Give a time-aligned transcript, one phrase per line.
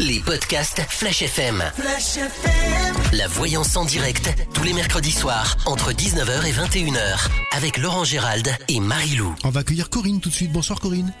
[0.00, 1.62] Les podcasts Flash FM.
[1.76, 2.94] Flash FM.
[3.16, 8.48] La voyance en direct, tous les mercredis soirs, entre 19h et 21h, avec Laurent Gérald
[8.68, 9.34] et Marie-Lou.
[9.44, 10.52] On va accueillir Corinne tout de suite.
[10.52, 11.12] Bonsoir Corinne.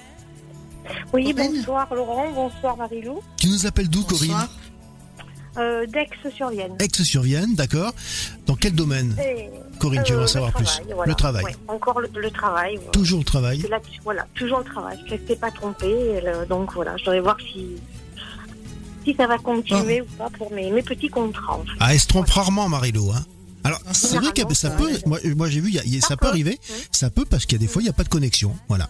[1.12, 3.20] Oui, bonsoir Laurent, bonsoir Marie-Lou.
[3.36, 4.48] Tu nous appelles d'où Corinne
[5.56, 6.76] Euh, D'Aix-sur-Vienne.
[6.80, 7.92] Aix-sur-Vienne, d'accord.
[8.46, 11.10] Dans quel domaine Et, Corinne, tu veux en euh, savoir le plus travail, voilà.
[11.10, 11.44] Le travail.
[11.44, 12.74] Ouais, encore le, le travail.
[12.76, 12.90] voilà.
[12.90, 13.58] Toujours le travail.
[13.70, 14.98] Là- voilà, toujours le travail.
[15.06, 16.20] Je ne t'ai pas trompée.
[16.24, 17.76] le- donc voilà, je voudrais voir si,
[19.04, 21.54] si ça va continuer ou pas pour mes, mes petits contrats.
[21.58, 21.70] en fait.
[21.80, 23.10] Ah, elle se trompe rarement Marie-Lou.
[23.12, 23.24] Hein
[23.64, 25.02] alors, Ah, c'est vrai que ça peut, arrive.
[25.06, 26.76] moi, moi, j'ai vu, il y a- il y a- ça peut arriver, Oui.
[26.92, 28.88] ça peut parce qu'il y a des fois il n'y a pas de connexion, voilà.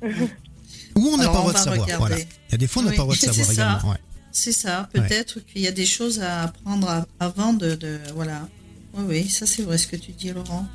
[0.02, 2.18] Ou on n'a pas le droit de savoir, voilà.
[2.18, 3.52] Il y a des fois on n'a Oui, pas le droit de c'est savoir ça.
[3.52, 3.90] également.
[3.92, 3.98] ouais.
[4.34, 4.88] C'est ça.
[4.94, 8.48] Peut-être qu'il y a des choses à apprendre avant de, de- voilà.
[8.94, 10.66] Oui, oui, ça c'est vrai ce que tu dis, Laurent.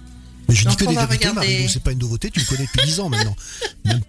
[0.48, 1.68] Mais je dis Donc, que on des vérités, regarder.
[1.68, 3.36] C'est pas une nouveauté, tu me connais depuis 10 ans maintenant.
[3.86, 4.02] Même-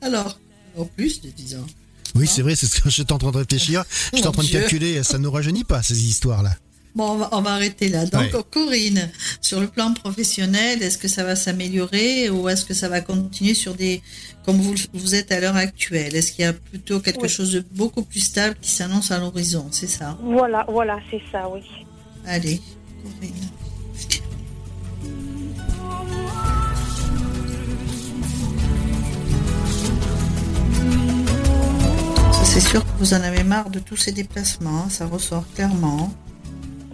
[0.00, 0.38] Alors,
[0.76, 1.66] au plus de 10 ans.
[2.14, 3.84] Oui, c'est vrai, c'est ce que j'étais en train de réfléchir.
[4.12, 6.54] J'étais en train de calculer, ça ne rajeunit pas ces histoires-là.
[6.94, 8.06] Bon, on va, on va arrêter là.
[8.06, 8.30] Donc, Ouais.
[8.52, 13.00] Corinne, sur le plan professionnel, est-ce que ça va s'améliorer ou est-ce que ça va
[13.00, 14.00] continuer sur des,
[14.44, 16.14] comme vous, vous êtes à l'heure actuelle?
[16.14, 17.28] Est-ce qu'il y a plutôt quelque Oui.
[17.28, 20.16] chose de beaucoup plus stable qui s'annonce à l'horizon C'est ça?
[20.22, 21.62] Voilà, voilà, c'est ça, oui.
[22.26, 22.60] Allez,
[23.02, 23.32] Corinne.
[32.44, 35.44] Ça, C'est sûr que vous en avez marre de tous ces déplacements, hein, ça ressort
[35.54, 36.12] clairement.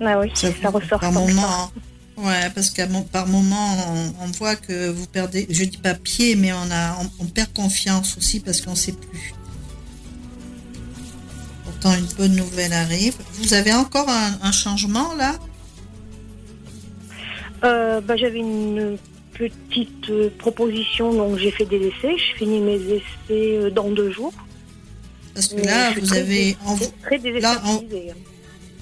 [0.00, 1.70] Ah oui, ça, ressort par moment.
[2.16, 6.36] Ouais, parce qu'à par moment, on, on voit que vous perdez, je dis pas pied,
[6.36, 9.34] mais on a, on, on perd confiance aussi parce qu'on sait plus.
[11.64, 13.14] Pourtant, une bonne nouvelle arrive.
[13.34, 15.34] Vous avez encore un, un changement là?
[17.64, 18.98] Euh, bah, J'avais une
[19.34, 22.16] petite euh, proposition, donc j'ai fait des essais.
[22.16, 24.32] Je finis mes essais euh, dans deux jours.
[25.34, 26.56] Parce que là, vous avez,
[27.40, 28.12] là, on- désestabilisée.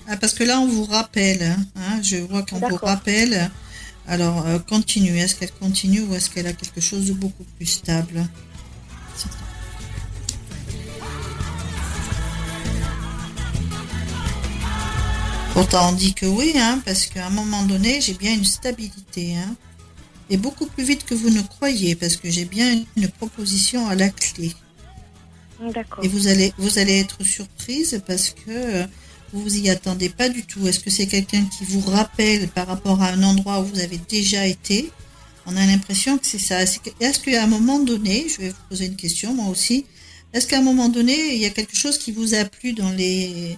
[0.09, 1.43] ah, parce que là, on vous rappelle.
[1.43, 3.51] hein, hein, je vois qu'on vous rappelle.
[4.07, 5.19] Alors, euh, continue.
[5.19, 8.27] Est-ce qu'elle continue ou est-ce qu'elle a quelque chose de beaucoup plus stable?
[15.53, 19.35] Pourtant, on dit que oui, hein, parce qu'à un moment donné, j'ai bien une stabilité.
[19.37, 19.57] Hein,
[20.31, 23.95] et beaucoup plus vite que vous ne croyez, parce que j'ai bien une proposition à
[23.95, 24.53] la clé.
[25.61, 26.05] D'accord.
[26.05, 28.87] Et vous allez, vous allez être surprise parce que euh,
[29.33, 30.67] vous vous y attendez pas du tout.
[30.67, 33.99] Est-ce que c'est quelqu'un qui vous rappelle par rapport à un endroit où vous avez
[34.09, 34.91] déjà été?
[35.47, 36.63] On a l'impression que c'est ça.
[36.63, 39.87] Est-ce qu'à un moment donné, je vais vous poser une question moi aussi,
[40.33, 42.91] est-ce qu'à un moment donné, il y a quelque chose qui vous a plu dans
[42.91, 43.57] les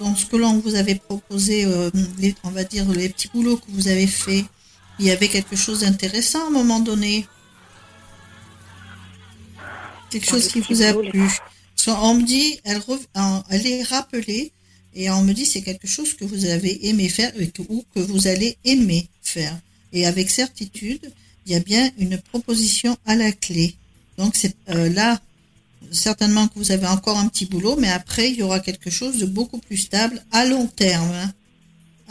[0.00, 3.56] dans ce que l'on vous avait proposé, euh, les- on va dire les petits boulots
[3.56, 4.44] que vous avez fait,
[5.00, 7.26] il y avait quelque chose d'intéressant à un moment donné?
[10.10, 11.28] Quelque chose qui vous a plu
[11.88, 14.52] qu'on me dit, elle, est rappelée
[14.94, 17.32] et on me dit c'est quelque chose que vous avez aimé faire
[17.68, 19.56] ou que vous allez aimer faire.
[19.92, 21.10] Et avec certitude,
[21.46, 23.74] il y a bien une proposition à la clé.
[24.18, 25.20] Donc c'est euh, là,
[25.92, 29.18] certainement que vous avez encore un petit boulot, mais après il y aura quelque chose
[29.18, 31.10] de beaucoup plus stable à long terme.
[31.12, 31.32] hein.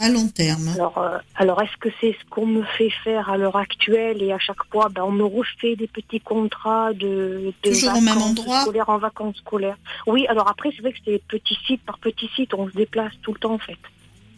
[0.00, 0.68] À long terme.
[0.74, 4.32] Alors, euh, alors est-ce que c'est ce qu'on me fait faire à l'heure actuelle et
[4.32, 8.14] à chaque fois, ben, on me refait des petits contrats de, de Toujours au même
[8.14, 9.76] vacances endroit scolaires en vacances scolaires
[10.06, 13.12] Oui, alors après, c'est vrai que c'est petit site par petit site, on se déplace
[13.22, 13.76] tout le temps en fait.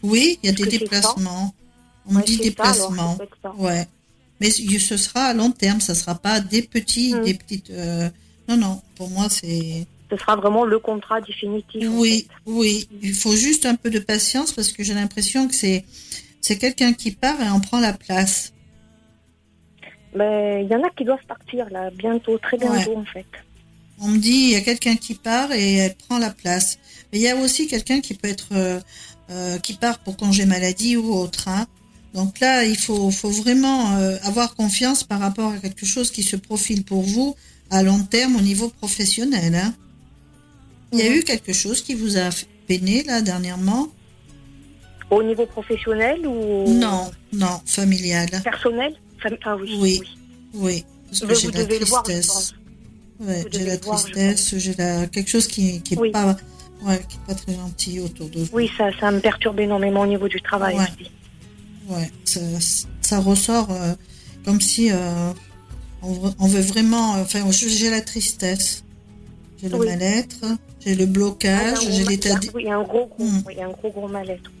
[0.01, 1.53] Oui, il y a des déplacements.
[2.07, 3.17] On Ouais, dit c'est ça, alors, déplacements.
[3.59, 3.85] Ouais.
[4.39, 7.23] Mais ce sera à long terme, ça sera pas des petits, Mm.
[7.23, 7.69] des petites.
[7.69, 8.09] euh,
[8.49, 8.81] Non, non.
[8.95, 9.85] Pour moi, c'est.
[10.11, 11.87] Ce sera vraiment le contrat définitif.
[11.89, 12.51] en Oui, fait.
[12.51, 12.87] oui.
[13.01, 15.85] Il faut juste un peu de patience parce que j'ai l'impression que c'est
[16.41, 18.51] c'est quelqu'un qui part et on prend la place.
[20.13, 23.25] Mais il y en a qui doivent partir là, bientôt, très bientôt en fait.
[24.01, 26.77] On me dit il y a quelqu'un qui part et elle prend la place.
[27.11, 28.79] Mais il y a aussi quelqu'un qui peut être euh,
[29.29, 31.47] euh, qui part pour congé maladie ou autre.
[31.47, 31.65] hein.
[32.13, 36.23] Donc là, il faut, faut vraiment euh, avoir confiance par rapport à quelque chose qui
[36.23, 37.35] se profile pour vous
[37.69, 39.55] à long terme au niveau professionnel.
[39.55, 39.73] hein.
[40.91, 42.29] Il y a eu quelque chose qui vous a
[42.67, 43.87] peiné là dernièrement?
[45.09, 48.29] Au niveau professionnel ou Non, non, familial.
[48.43, 48.93] personnel?
[49.43, 49.77] Ah oui.
[49.79, 50.01] Oui.
[50.53, 52.53] Oui, parce que j'ai la tristesse.
[53.19, 56.11] Ouais, j'ai la voir, tristesse, j'ai la quelque chose qui qui est Oui.
[56.11, 56.35] pas
[56.83, 58.49] ouais, qui est pas très gentil autour de vous.
[58.51, 60.83] Oui, ça, ça me perturbe énormément au niveau du travail Ouais.
[60.99, 61.11] aussi.
[61.87, 62.39] Ouais, ça,
[63.01, 63.93] ça ressort euh,
[64.43, 65.31] comme si euh,
[66.01, 67.15] on, on veut vraiment.
[67.17, 68.83] euh, Enfin, j'ai la tristesse,
[69.61, 69.87] j'ai le Oui.
[69.87, 70.45] mal-être,
[70.83, 72.29] j'ai le Ah, blocage, j'ai l'état.
[72.33, 73.43] mal- d- Oui, il y a un gros, gros, Hmm.
[73.45, 74.51] oui, il y a un gros, gros mal-être.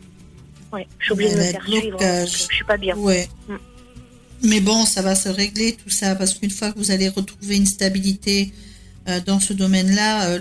[0.73, 1.97] Ouais, je suis obligée de me faire suivre.
[2.01, 2.95] hein, Je suis pas bien.
[2.95, 3.27] Ouais.
[3.49, 3.55] Mm.
[4.43, 7.57] Mais bon, ça va se régler tout ça parce qu'une fois que vous allez retrouver
[7.57, 8.51] une stabilité
[9.07, 10.39] euh, dans ce domaine-là, euh,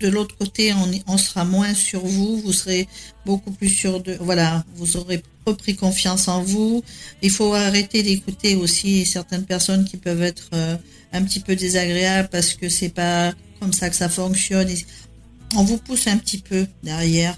[0.00, 2.88] de l'autre côté, on, on sera moins sur vous, vous serez
[3.26, 6.82] beaucoup plus sûr de, voilà, vous aurez repris confiance en vous.
[7.22, 10.76] Il faut arrêter d'écouter aussi certaines personnes qui peuvent être euh,
[11.12, 14.68] un petit peu désagréables parce que c'est pas comme ça que ça fonctionne.
[15.56, 17.36] On vous pousse un petit peu derrière,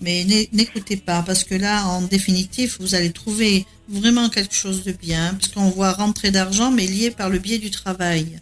[0.00, 4.92] mais n'écoutez pas parce que là, en définitive, vous allez trouver vraiment quelque chose de
[4.92, 8.40] bien parce qu'on voit rentrer d'argent, mais lié par le biais du travail.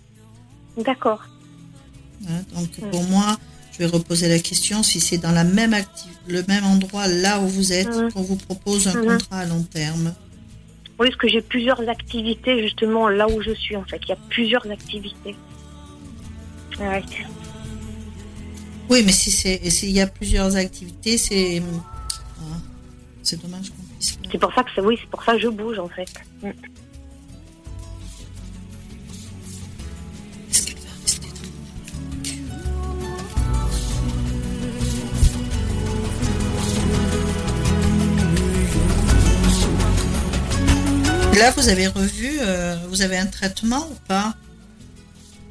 [0.76, 1.24] D'accord.
[2.28, 3.36] Hein, donc pour moi,
[3.72, 5.74] je vais reposer la question si c'est dans la même
[6.26, 8.12] le même endroit là où vous êtes mmh.
[8.12, 9.06] qu'on vous propose un mmh.
[9.06, 10.14] contrat à long terme.
[10.98, 14.00] Oui, parce que j'ai plusieurs activités justement là où je suis en fait.
[14.04, 15.36] Il y a plusieurs activités.
[18.90, 21.62] Oui, mais si c'est s'il y a plusieurs activités, c'est
[22.40, 22.42] ah,
[23.22, 24.18] c'est dommage qu'on puisse.
[24.30, 26.08] C'est pour ça que oui, c'est pour ça que je bouge en fait.
[26.42, 26.50] Mmh.
[41.38, 44.34] Là, vous avez revu, euh, vous avez un traitement ou pas?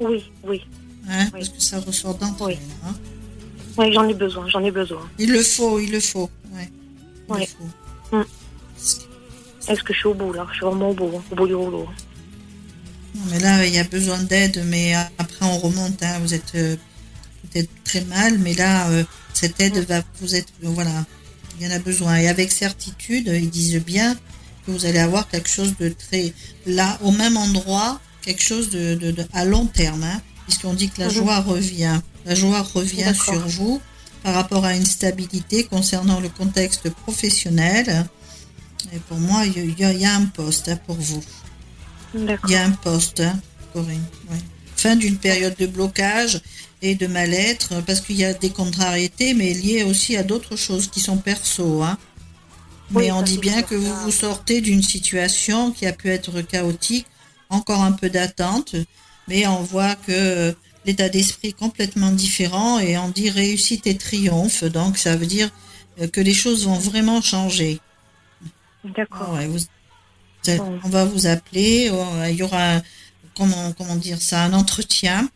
[0.00, 0.66] Oui, oui.
[1.08, 2.94] Hein, parce que ça ressort d'un Oui, hein.
[3.78, 5.08] oui j'en ai besoin, j'en ai besoin.
[5.18, 6.30] Il le faut, il le faut.
[7.28, 7.48] Ouais.
[8.12, 8.22] Mm.
[9.68, 10.46] Est-ce que je suis au bout là?
[10.50, 11.88] Je suis vraiment au bout, au bout du rouleau.
[13.14, 16.02] Non, mais là, il y a besoin d'aide, mais après on remonte.
[16.02, 16.18] Hein.
[16.20, 16.76] Vous êtes euh,
[17.42, 21.04] peut-être très mal, mais là, euh, cette aide va vous être, voilà,
[21.58, 22.16] il y en a besoin.
[22.16, 24.16] Et avec certitude, ils disent bien
[24.68, 26.32] vous allez avoir quelque chose de très
[26.66, 31.08] là au même endroit, quelque chose de, à long terme, hein, puisqu'on dit que la
[31.08, 31.14] mhm.
[31.14, 32.00] joie revient.
[32.24, 33.80] La joie revient sur vous
[34.22, 38.06] par rapport à une stabilité concernant le contexte professionnel.
[38.94, 41.22] Et pour moi, il y, a un poste hein, pour vous.
[42.14, 43.38] Il y a un poste, hein,
[43.74, 44.04] Corinne.
[44.74, 46.40] Fin d'une période de blocage
[46.80, 50.88] et de mal-être, parce qu'il y a des contrariétés, mais liées aussi à d'autres choses
[50.88, 51.82] qui sont perso.
[51.82, 51.98] Hein.
[52.92, 57.06] Mais on dit bien que vous vous sortez d'une situation qui a pu être chaotique,
[57.50, 58.76] encore un peu d'attente,
[59.28, 60.54] mais on voit que
[60.84, 64.64] l'état d'esprit est complètement différent et on dit réussite et triomphe.
[64.64, 65.50] Donc ça veut dire
[66.12, 67.80] que les choses vont vraiment changer.
[68.84, 69.38] D'accord.
[70.84, 71.90] on va vous appeler,
[72.28, 72.80] il y aura,
[73.36, 75.28] comment, comment dire ça, un entretien.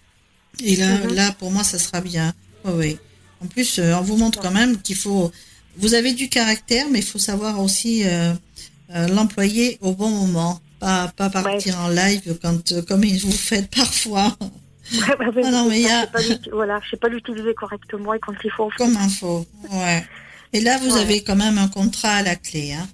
[0.62, 1.14] Et là, mhm.
[1.14, 2.32] là, pour moi, ça sera bien.
[2.64, 2.98] oui.
[3.42, 5.32] En plus, euh, on vous montre quand même qu'il faut
[5.76, 8.34] vous avez du caractère, mais il faut savoir aussi euh,
[8.94, 13.70] euh, l'employer au bon moment, pas, pas partir en live quand, euh, comme vous faites
[13.74, 14.36] parfois.
[14.92, 16.06] Ouais, non, mais il y a...
[16.52, 18.68] voilà, je sais pas l'utiliser correctement et quand il faut.
[18.76, 20.04] Comme il faut, ouais.
[20.52, 22.86] Et là, vous avez quand même un contrat à la clé, hein.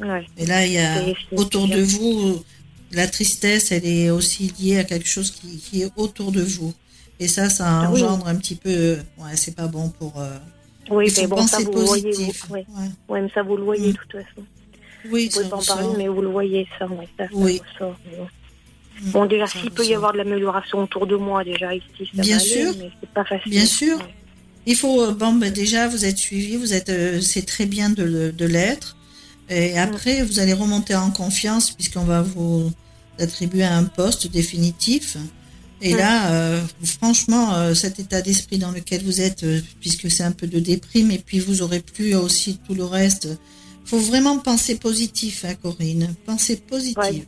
[0.00, 0.20] hein.
[0.36, 1.02] Et là, il y a
[1.32, 2.44] autour de vous,
[2.92, 6.72] la tristesse, elle est aussi liée à quelque chose qui, qui est autour de vous.
[7.18, 8.98] Et ça, ça ah engendre un petit peu.
[9.18, 10.14] Ouais, c'est pas bon pour.
[10.90, 12.12] Oui, mais bon, ça vous le voyez.
[12.12, 12.66] Vous, ouais.
[13.08, 13.22] Ouais.
[13.22, 14.46] mais ça vous le voyez de toute façon.
[15.10, 17.60] Oui, vous pouvez pas en parler, mais vous le voyez, ça, ouais, ça, oui.
[17.78, 19.10] ça mm.
[19.12, 22.38] Bon, déjà, s'il peut y avoir de l'amélioration autour de moi, déjà ici, ça Bien
[22.38, 22.74] sûr.
[22.78, 23.50] mais c'est pas facile.
[23.50, 23.98] Bien sûr.
[24.66, 27.90] Il faut, euh, bon, ben déjà, vous êtes suivi, vous êtes, euh, c'est très bien
[27.90, 28.96] de, de l'être.
[29.48, 29.78] Et mm.
[29.78, 32.70] après, vous allez remonter en confiance puisqu'on va vous
[33.18, 35.16] attribuer un poste définitif.
[35.82, 39.46] Et là, euh, franchement, euh, cet état d'esprit dans lequel vous êtes,
[39.80, 43.28] puisque c'est un peu de déprime, et puis vous aurez plus aussi tout le reste.
[43.90, 46.14] Faut vraiment penser positif, hein, Corinne.
[46.24, 47.26] Penser positif.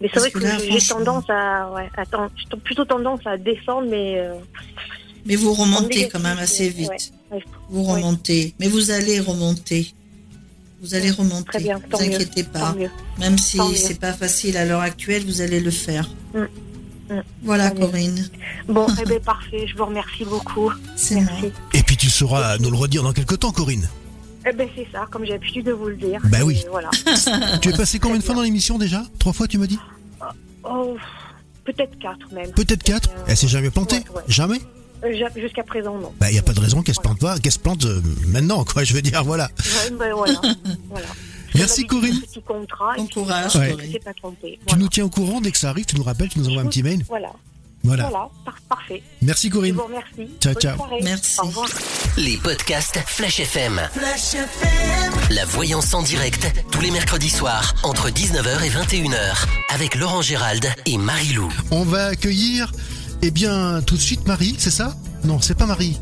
[0.00, 4.22] Mais c'est vrai que, j'ai tendance à, ouais, j'ai plutôt tendance à descendre, mais.
[5.26, 7.12] mais vous remontez quand même assez vite.
[7.68, 9.92] vous remontez, mais vous allez remonter.
[10.80, 11.44] Vous allez remonter.
[11.44, 12.74] Très bien, ne vous inquiétez pas.
[13.18, 16.08] Même si c'est pas facile à l'heure actuelle, vous allez le faire.
[16.34, 16.46] Mm.
[17.10, 17.22] Mm.
[17.42, 18.30] Voilà, Corinne.
[18.68, 19.66] Bon, eh bien, parfait.
[19.66, 20.70] Je vous remercie beaucoup.
[21.10, 21.52] Merci.
[21.74, 23.88] Et puis, tu sauras nous le redire dans quelques temps, Corinne.
[24.46, 26.20] Eh ben c'est ça, comme j'ai l'habitude de vous le dire.
[26.24, 26.64] Ben oui.
[26.70, 26.90] Voilà.
[27.60, 29.78] tu es passé combien de fois dans l'émission déjà Trois fois, tu m'as dit
[30.64, 30.96] Oh,
[31.64, 32.50] peut-être quatre même.
[32.52, 34.60] Peut-être quatre Elle s'est jamais plantée Jamais
[35.04, 36.12] euh, Jusqu'à présent, non.
[36.20, 38.02] Bah, il n'y a pas de raison qu'elle se plante pas, qu'elle se plante euh,
[38.26, 39.50] maintenant, quoi, je veux dire, voilà.
[39.58, 40.40] Ouais, ben voilà.
[40.88, 41.06] voilà.
[41.54, 42.20] Merci Corinne.
[42.20, 43.54] Petit contrat, bon courage.
[44.04, 44.58] Pas trompé.
[44.66, 46.62] Tu nous tiens au courant dès que ça arrive, tu nous rappelles, tu nous envoies
[46.62, 47.04] un petit mail.
[47.08, 47.32] Voilà.
[47.82, 48.08] Voilà.
[48.08, 48.28] voilà.
[48.68, 49.02] parfait.
[49.22, 49.72] Merci Corinne.
[49.72, 50.34] Je vous remercie.
[50.40, 50.76] Ciao, ciao.
[51.02, 51.40] Merci.
[51.40, 51.68] Au revoir.
[52.16, 53.80] Les podcasts Flash FM.
[53.92, 55.12] Flash FM.
[55.30, 60.66] La voyance en direct, tous les mercredis soirs, entre 19h et 21h, avec Laurent Gérald
[60.86, 61.50] et Marie-Lou.
[61.70, 62.72] On va accueillir,
[63.22, 64.94] eh bien, tout de suite Marie, c'est ça?
[65.24, 65.98] Non, c'est pas Marie.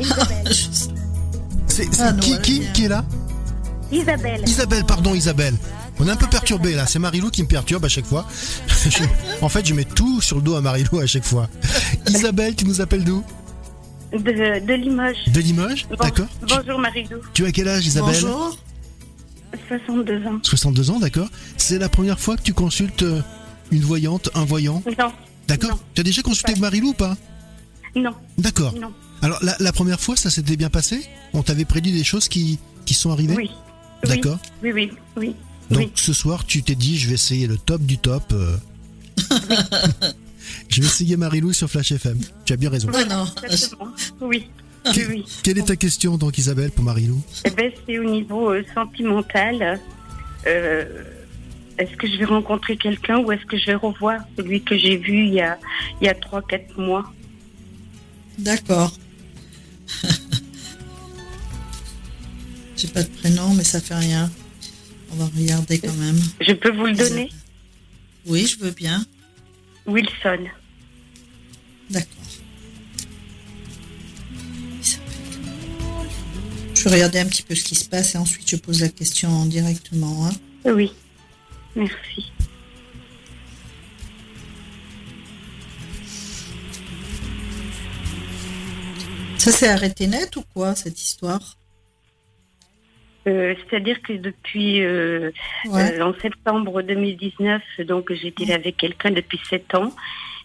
[0.00, 0.52] Isabelle.
[1.66, 3.04] c'est ah, qui, qui, qui est là?
[3.92, 4.42] Isabelle.
[4.46, 5.54] Isabelle, pardon Isabelle.
[6.00, 8.26] On est un peu perturbé là, c'est Marilou qui me perturbe à chaque fois.
[9.40, 11.48] en fait, je mets tout sur le dos à Marilou à chaque fois.
[12.08, 13.22] Isabelle, tu nous appelles d'où?
[14.12, 15.24] De, de Limoges.
[15.32, 16.26] De Limoges Bon- D'accord.
[16.46, 17.18] Tu, Bonjour Marie-Lou.
[17.32, 18.12] tu as quel âge, Isabelle?
[18.14, 18.58] Bonjour.
[19.68, 20.38] 62 ans.
[20.42, 21.28] 62 ans, d'accord.
[21.56, 23.20] C'est la première fois que tu consultes euh,
[23.70, 24.82] une voyante, un voyant?
[24.98, 25.12] Non,
[25.48, 25.78] D'accord Non.
[25.94, 27.16] Tu as déjà consulté avec Marilou ou pas?
[27.96, 28.74] Non, D'accord.
[28.74, 28.92] non.
[29.22, 31.04] Alors, la, la première fois, ça s'était bien passé?
[31.32, 33.34] On t'avait prédit des choses qui, qui sont arrivées?
[33.36, 33.50] Oui.
[34.04, 34.38] D'accord.
[34.62, 35.34] Oui, oui, oui.
[35.70, 35.92] Donc oui.
[35.94, 38.24] ce soir, tu t'es dit, je vais essayer le top du top.
[38.32, 38.56] euh.
[40.68, 42.18] je vais essayer Marilou sur Flash FM.
[42.44, 42.90] Tu as bien raison.
[42.90, 43.26] Non, non.
[43.44, 43.88] Exactement.
[44.20, 44.48] Oui.
[44.84, 44.92] Ah.
[44.94, 45.24] Oui, oui.
[45.42, 49.80] Quelle est ta question donc, Isabelle, pour Marilou Eh ben, c'est au niveau euh, sentimental.
[50.46, 50.84] Euh,
[51.78, 54.96] est-ce que je vais rencontrer quelqu'un ou est-ce que je vais revoir celui que j'ai
[54.98, 55.58] vu il y a,
[56.00, 57.10] il y a 3-4 mois?
[58.38, 58.92] D'accord.
[62.76, 64.30] J'ai pas de prénom, mais ça fait rien.
[65.14, 66.20] On va regarder quand même.
[66.40, 67.30] Je peux vous le donner
[68.26, 69.04] Oui, je veux bien.
[69.86, 70.46] Wilson.
[71.90, 72.10] D'accord.
[76.74, 78.88] Je vais regarder un petit peu ce qui se passe et ensuite je pose la
[78.88, 80.26] question directement.
[80.26, 80.32] hein.
[80.64, 80.92] Oui.
[81.76, 82.30] Merci.
[89.38, 91.58] Ça s'est arrêté net ou quoi cette histoire?
[93.26, 95.30] Euh, C'est-à-dire que depuis euh,
[95.66, 95.98] Ouais.
[95.98, 99.94] euh, en septembre 2019, donc j'étais avec quelqu'un depuis 7 ans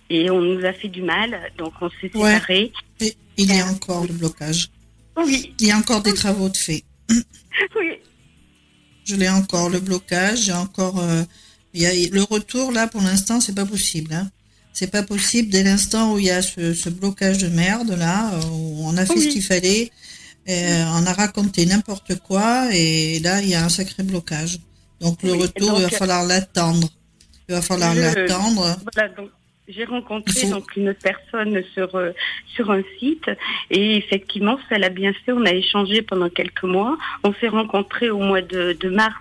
[0.10, 2.34] et on nous a fait du mal, donc on s'est Ouais.
[2.36, 2.72] séparés.
[3.02, 4.70] Et il y a encore le blocage.
[5.18, 6.84] Oui, Il y a encore des travaux de fait.
[7.10, 7.92] oui.
[9.06, 10.44] Je l'ai encore le blocage.
[10.46, 11.04] J'ai encore.
[11.74, 14.14] il y a, le retour là pour l'instant c'est pas possible.
[14.14, 14.30] Hein.
[14.72, 18.40] C'est pas possible dès l'instant où il y a ce, ce blocage de merde là
[18.52, 19.24] où on a fait Oui.
[19.24, 19.92] ce qu'il fallait.
[20.50, 24.58] Euh, on a raconté n'importe quoi et là il y a un sacré blocage.
[25.01, 26.88] Donc le Oui, retour donc, il va falloir l'attendre.
[27.48, 28.77] Il va falloir l'attendre.
[28.94, 29.29] Voilà, donc
[29.68, 32.12] j'ai rencontré faut- donc une personne sur euh,
[32.56, 33.29] sur un site
[33.70, 35.32] et effectivement ça l'a bien fait.
[35.32, 36.98] On a échangé pendant quelques mois.
[37.24, 39.13] On s'est rencontrés au mois de, de mars.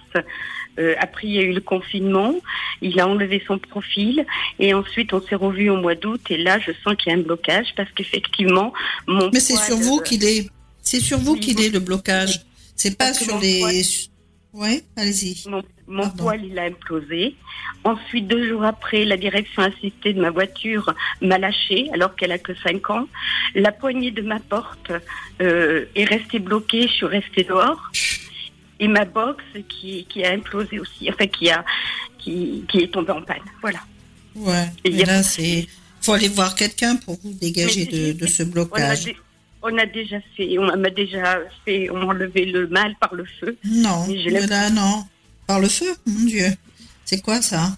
[0.79, 2.35] Euh, après il y a eu le confinement.
[2.81, 4.25] Il a enlevé son profil
[4.59, 7.19] et ensuite on s'est revus au mois d'août et là je sens qu'il y a
[7.19, 8.73] un blocage parce qu'effectivement
[9.07, 10.49] mon Mais c'est sur de- vous qu'il est.
[10.91, 12.41] C'est sur vous qu'il est le blocage.
[12.75, 13.61] C'est pas sur les.
[13.61, 13.73] poids-
[14.55, 15.47] Ouais, allez-y.
[15.47, 17.35] Mon, mon poil, il a implosé.
[17.85, 22.39] Ensuite, deux jours après, la direction assistée de ma voiture m'a lâché alors qu'elle a
[22.39, 23.07] que 5 ans.
[23.55, 24.91] La poignée de ma porte
[25.43, 27.91] euh, est restée bloquée, je suis restée dehors.
[28.81, 31.63] Et ma box qui, qui a implosé aussi, enfin qui, a,
[32.19, 33.43] qui, qui est tombée en panne.
[33.61, 33.81] Voilà.
[34.35, 34.67] Ouais.
[34.85, 35.67] Et Mais là, c'est.
[36.01, 39.13] Faut aller voir quelqu'un pour vous dégager de, de ce blocage.
[39.63, 43.25] On a déjà fait, on m'a déjà fait, on m'a enlevé le mal par le
[43.41, 43.57] feu.
[43.65, 45.05] Non, Mais là, non.
[45.47, 46.49] Par le feu, mon Dieu.
[47.05, 47.77] C'est quoi ça?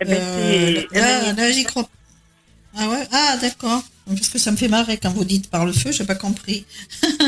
[0.00, 1.88] Eh ben, Euh, c'est- Là, là, j'y crois.
[2.76, 3.06] Ah ouais?
[3.10, 3.82] Ah, d'accord.
[4.06, 6.64] Parce que ça me fait marrer quand vous dites par le feu, j'ai pas compris.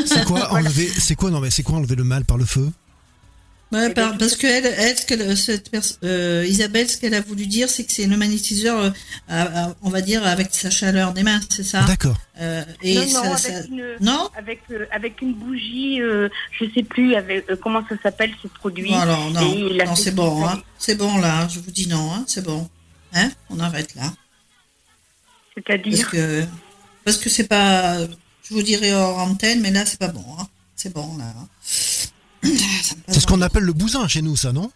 [0.06, 2.70] C'est quoi enlever C'est quoi non mais c'est quoi enlever le mal par le feu?
[3.72, 5.70] Ouais, Eh par- ben, parce que elle, elle, ce cette
[6.04, 8.90] euh, Isabelle, ce qu'elle a voulu dire, c'est que c'est le magnétiseur, euh,
[9.28, 11.82] à- à- on va dire, avec sa chaleur des mains, c'est ça?
[11.84, 12.18] D'accord.
[12.38, 14.28] Euh, Et non, non, ça, avec ça- une, Non?
[14.36, 16.28] avec euh, avec une bougie, euh,
[16.60, 18.90] je sais plus avec euh, comment ça s'appelle ce produit.
[18.90, 19.40] Bon, alors, non,
[19.86, 20.62] non c'est bon, hein.
[20.78, 22.68] c'est bon là, je vous dis non, hein, c'est bon.
[23.14, 23.30] Hein?
[23.48, 24.02] On arrête là.
[25.54, 26.44] Parce C'est-à-dire, que
[27.04, 30.46] parce que c'est pas, je vous dirai hors antenne, mais là c'est pas bon, hein.
[30.76, 31.32] c'est bon là.
[33.08, 34.70] C'est ce qu'on le- appelle le bousin chez nous, ça, non?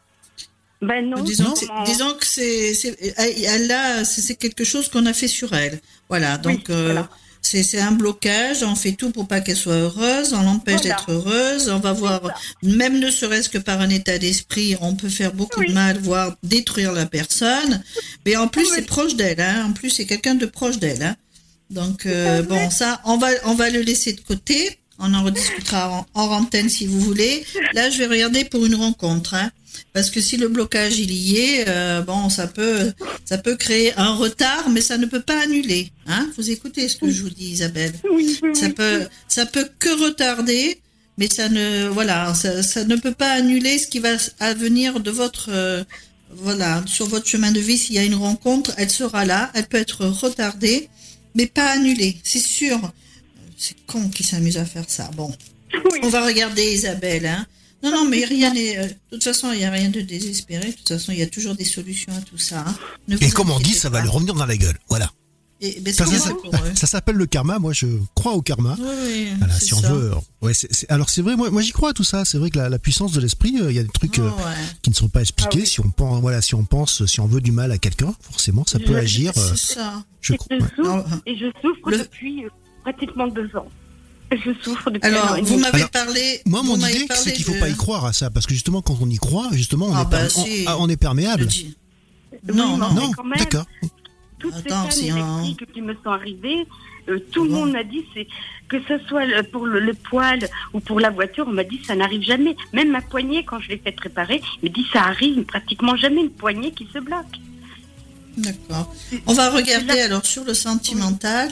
[0.83, 1.23] Ben non.
[1.23, 5.29] Disons, non, que disons que c'est, c'est- elle, a- c'est quelque chose qu'on a fait
[5.29, 5.81] sur elle.
[6.09, 7.09] Voilà, donc Oui, euh, voilà.
[7.41, 8.63] c'est c'est un blocage.
[8.63, 10.35] On fait tout pour pas qu'elle soit heureuse.
[10.35, 10.97] On l'empêche Voilà.
[10.97, 11.71] d'être heureuse.
[11.71, 12.35] On va voir, ça.
[12.63, 15.69] même ne serait-ce que par un état d'esprit, on peut faire beaucoup Oui.
[15.69, 17.83] de mal, voire détruire la personne.
[18.27, 18.73] Mais en plus, Oui.
[18.75, 19.41] c'est proche d'elle.
[19.41, 19.65] Hein.
[19.69, 21.03] En plus, c'est quelqu'un de proche d'elle.
[21.03, 21.17] Hein.
[21.71, 24.79] Donc euh, bon, ça, on va on va le laisser de côté.
[24.99, 27.45] On en rediscutera en, hors antenne si vous voulez.
[27.75, 29.51] Là, je vais regarder pour une rencontre, hein,
[29.93, 32.93] parce que si le blocage il y est, euh, bon, ça peut
[33.25, 35.91] ça peut créer un retard, mais ça ne peut pas annuler.
[36.07, 36.29] Hein.
[36.37, 37.93] Vous écoutez ce que je vous dis, Isabelle.
[38.55, 40.81] Ça peut ça peut que retarder,
[41.19, 45.11] mais ça ne voilà, ça, ça ne peut pas annuler ce qui va advenir de
[45.11, 45.85] votre euh,
[46.31, 47.79] voilà sur votre chemin de vie.
[47.79, 49.51] S'il y a une rencontre, elle sera là.
[49.55, 50.89] Elle peut être retardée,
[51.35, 52.17] mais pas annulée.
[52.23, 52.93] C'est sûr.
[53.57, 55.11] C'est con qui s'amuse à faire ça.
[55.17, 55.33] Bon.
[55.73, 55.99] Oui.
[56.03, 57.27] On va regarder Isabelle.
[57.27, 57.47] Hein.
[57.83, 58.79] Non, non, mais rien n'est.
[58.79, 60.69] euh, de toute façon, il n'y a rien de désespéré.
[60.71, 62.65] De toute façon, il y a toujours des solutions à tout ça.
[62.67, 62.75] hein.
[63.09, 63.99] Ne Et comme on dit, ça pas.
[63.99, 64.79] va leur revenir dans la gueule.
[64.89, 65.11] Voilà.
[65.63, 67.59] Et, ben, Ça, s'appelle le karma.
[67.59, 68.77] Moi, je crois au karma.
[68.79, 69.93] Oui, oui, Voilà, si on ça.
[69.93, 70.13] veut.
[70.43, 70.53] Ouais,
[70.91, 72.25] alors c'est vrai, moi, moi j'y crois à tout ça.
[72.27, 74.29] C'est vrai que la, la puissance de l'esprit, euh, il y a des trucs euh,
[74.31, 74.53] Oh, ouais.
[74.83, 75.51] qui ne sont pas expliqués.
[75.55, 75.67] Ah oui.
[75.67, 78.65] Si on pense, voilà, si on pense, si on veut du mal à quelqu'un, forcément,
[78.67, 79.33] ça peut Je- agir.
[79.37, 80.05] euh, C'est ça.
[80.21, 80.57] je Et crois.
[80.59, 80.69] je ouais.
[80.77, 82.43] souffre, Alors, et je souffre Le- depuis
[82.91, 83.67] pratiquement deux ans.
[84.33, 86.41] Je souffre depuis Alors, un an et vous m'avez parlé.
[86.47, 88.83] Moi, mon idée, c'est qu'il faut de- pas y croire à ça, parce que justement,
[88.83, 90.65] quand on y croit, justement, on, Ah est, bah, per- on- si.
[90.67, 91.47] ah, on est perméable.
[91.47, 91.77] Dis-
[92.53, 93.67] Non, non, Non, même, d'accord.
[94.39, 96.67] toutes Attends, ces c'est pannes un- électriques qui me sont arrivées,
[97.09, 97.57] euh, tout le Bon.
[97.61, 98.27] monde m'a dit c'est
[98.69, 101.95] que ce soit pour le, le poêle ou pour la voiture, on m'a dit ça
[101.97, 102.57] n'arrive jamais.
[102.73, 106.21] Même ma poignée, quand je l'ai fait réparer, il me dit ça arrive pratiquement jamais
[106.23, 107.37] une poignée qui se bloque.
[108.37, 108.93] D'accord.
[109.27, 111.49] On va regarder alors sur le sentimental.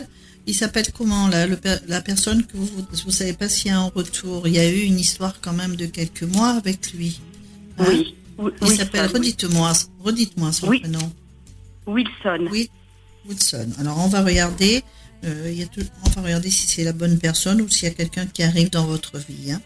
[0.47, 1.59] Il s'appelle comment là, le
[1.89, 2.69] la personne que vous
[3.05, 4.47] vous savez pas s'il y a un retour.
[4.47, 7.21] Il y a eu une histoire quand même de quelques mois avec lui.
[7.79, 7.87] Hein?
[7.89, 8.15] Oui.
[8.39, 10.81] oui, Il s'appelle, redites-moi, redites-moi son Oui.
[10.81, 11.13] prénom.
[11.87, 12.49] Wilson.
[12.51, 12.71] Oui,
[13.27, 13.69] Woodson.
[13.79, 14.83] Alors on va regarder.
[15.25, 17.85] euh, il y a tout- on va regarder si c'est la bonne personne ou s'il
[17.89, 19.53] y a quelqu'un qui arrive dans votre vie.
[19.53, 19.63] hein.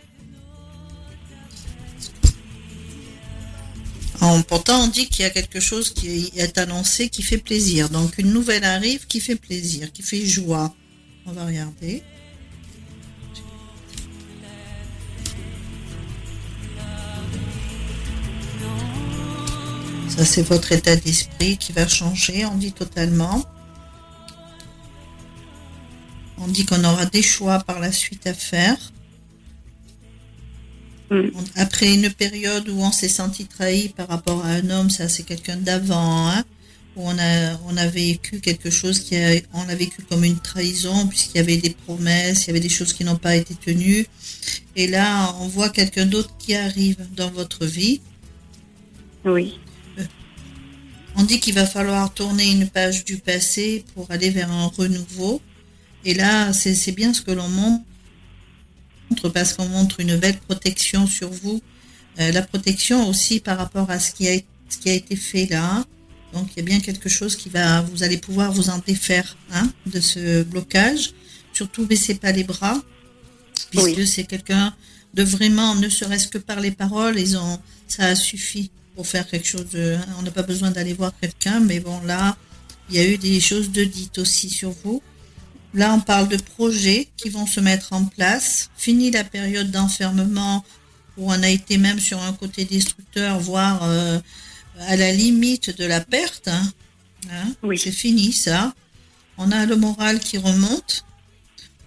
[4.46, 7.88] Pourtant, on dit qu'il y a quelque chose qui est annoncé qui fait plaisir.
[7.88, 10.74] Donc, une nouvelle arrive qui fait plaisir, qui fait joie.
[11.26, 12.02] On va regarder.
[20.08, 23.44] Ça, c'est votre état d'esprit qui va changer, on dit totalement.
[26.38, 28.76] On dit qu'on aura des choix par la suite à faire.
[31.10, 31.28] Mm.
[31.56, 35.22] Après une période où on s'est senti trahi par rapport à un homme, ça c'est
[35.22, 36.44] quelqu'un d'avant, hein,
[36.96, 40.38] où on a, on a vécu quelque chose qui a, on a vécu comme une
[40.38, 43.54] trahison puisqu'il y avait des promesses, il y avait des choses qui n'ont pas été
[43.54, 44.06] tenues.
[44.76, 48.00] Et là, on voit quelqu'un d'autre qui arrive dans votre vie.
[49.24, 49.58] Oui.
[51.16, 55.40] On dit qu'il va falloir tourner une page du passé pour aller vers un renouveau.
[56.04, 57.84] Et là, c'est c'est bien ce que l'on montre
[59.32, 61.60] parce qu'on montre une belle protection sur vous.
[62.20, 64.38] Euh, la protection aussi par rapport à ce qui a,
[64.68, 65.84] ce qui a été fait là.
[66.32, 69.36] Donc il y a bien quelque chose qui va, vous allez pouvoir vous en défaire
[69.52, 71.12] hein, de ce blocage.
[71.52, 72.80] Surtout baissez pas les bras,
[73.70, 74.06] puisque Oui.
[74.06, 74.74] c'est quelqu'un
[75.14, 79.26] de vraiment, ne serait-ce que par les paroles, ils ont, ça a suffi pour faire
[79.26, 79.66] quelque chose.
[79.70, 82.36] De, hein, on n'a pas besoin d'aller voir quelqu'un, mais bon là,
[82.90, 85.02] il y a eu des choses de dites aussi sur vous.
[85.74, 88.70] Là, on parle de projets qui vont se mettre en place.
[88.76, 90.64] Fini la période d'enfermement
[91.16, 94.18] où on a été même sur un côté destructeur, voire euh,
[94.80, 96.48] à la limite de la perte.
[96.48, 96.62] hein.
[97.30, 97.78] Hein, Oui.
[97.78, 98.72] C'est fini ça.
[99.36, 101.04] On a le moral qui remonte.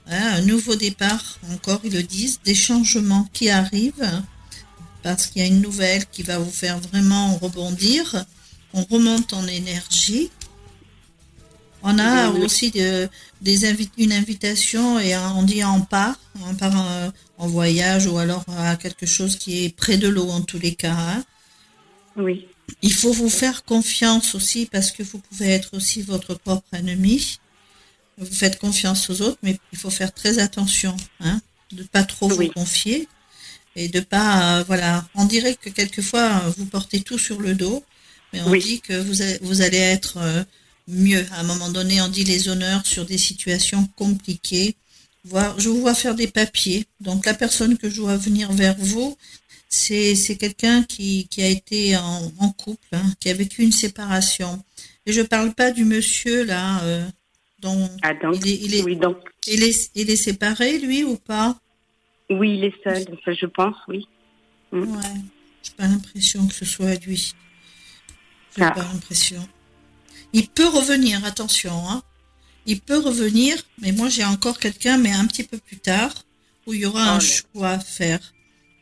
[0.08, 4.22] Hein, un nouveau départ, encore ils le disent, des changements qui arrivent
[5.04, 8.26] parce qu'il y a une nouvelle qui va vous faire vraiment rebondir.
[8.74, 10.30] On remonte en énergie.
[11.84, 13.10] On a aussi de-
[13.41, 16.15] des invi- une invitation et on dit en part,
[16.48, 20.30] on part en, en voyage ou alors à quelque chose qui est près de l'eau
[20.30, 20.94] en tous les cas.
[20.96, 21.24] hein.
[22.15, 22.48] Oui.
[22.82, 27.39] Il faut vous faire confiance aussi parce que vous pouvez être aussi votre propre ennemi.
[28.17, 31.41] Vous faites confiance aux autres, mais il faut faire très attention, hein,
[31.72, 32.48] de pas trop Oui.
[32.48, 33.08] vous confier
[33.76, 35.08] et de pas, euh, voilà.
[35.15, 37.84] On dirait que quelquefois euh, vous portez tout sur le dos,
[38.34, 38.60] mais on Oui.
[38.62, 40.44] dit que vous, a- vous allez être euh,
[40.91, 41.25] mieux.
[41.32, 44.75] À un moment donné, on dit les honneurs sur des situations compliquées.
[45.23, 46.86] Voir, je vous vois faire des papiers.
[46.99, 49.17] Donc la personne que je vois venir vers vous,
[49.69, 54.63] c'est quelqu'un qui, qui a été en, en couple, hein, qui a vécu une séparation.
[55.06, 57.08] Et je parle pas du monsieur là, euh,
[57.60, 61.04] dont Ah, donc, il est, il est, oui, donc, il est, il est séparé lui
[61.04, 61.58] ou pas?
[62.30, 64.08] Oui, il est seul, enfin, je pense, oui.
[64.71, 64.95] Mm.
[64.95, 65.01] Ouais,
[65.63, 67.34] j'ai pas l'impression que ce soit lui.
[68.58, 68.71] J'ai Ah.
[68.71, 69.47] pas l'impression.
[70.34, 72.04] Il peut revenir, attention, hein.
[72.67, 76.13] Il peut revenir, mais moi j'ai encore quelqu'un, mais un petit peu plus tard,
[76.67, 77.20] où il y aura Oh un là.
[77.20, 78.20] choix à faire.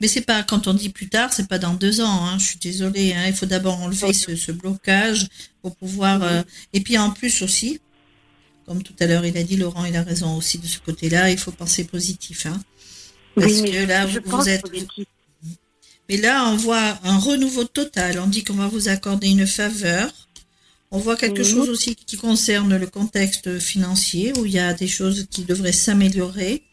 [0.02, 2.26] Mais c'est pas quand on dit plus tard, c'est pas dans deux ans.
[2.26, 3.14] Hein, je suis désolée.
[3.14, 5.28] Hein, il faut d'abord enlever ce, ce blocage
[5.62, 6.24] pour pouvoir.
[6.24, 6.42] Euh,
[6.74, 7.80] et puis en plus aussi,
[8.66, 11.32] comme tout à l'heure il a dit, Laurent, il a raison aussi de ce côté-là.
[11.32, 12.46] Il faut penser positif.
[12.46, 12.62] Hein,
[13.36, 14.62] parce Oui, mais que là, je vous, êtes.
[14.62, 15.06] positif.
[16.10, 18.20] Mais là, on voit un renouveau total.
[18.20, 20.10] On dit qu'on va vous accorder une faveur.
[20.92, 21.48] On voit quelque Mhm.
[21.56, 25.72] chose aussi qui concerne le contexte financier, où il y a des choses qui devraient
[25.72, 26.64] s'améliorer.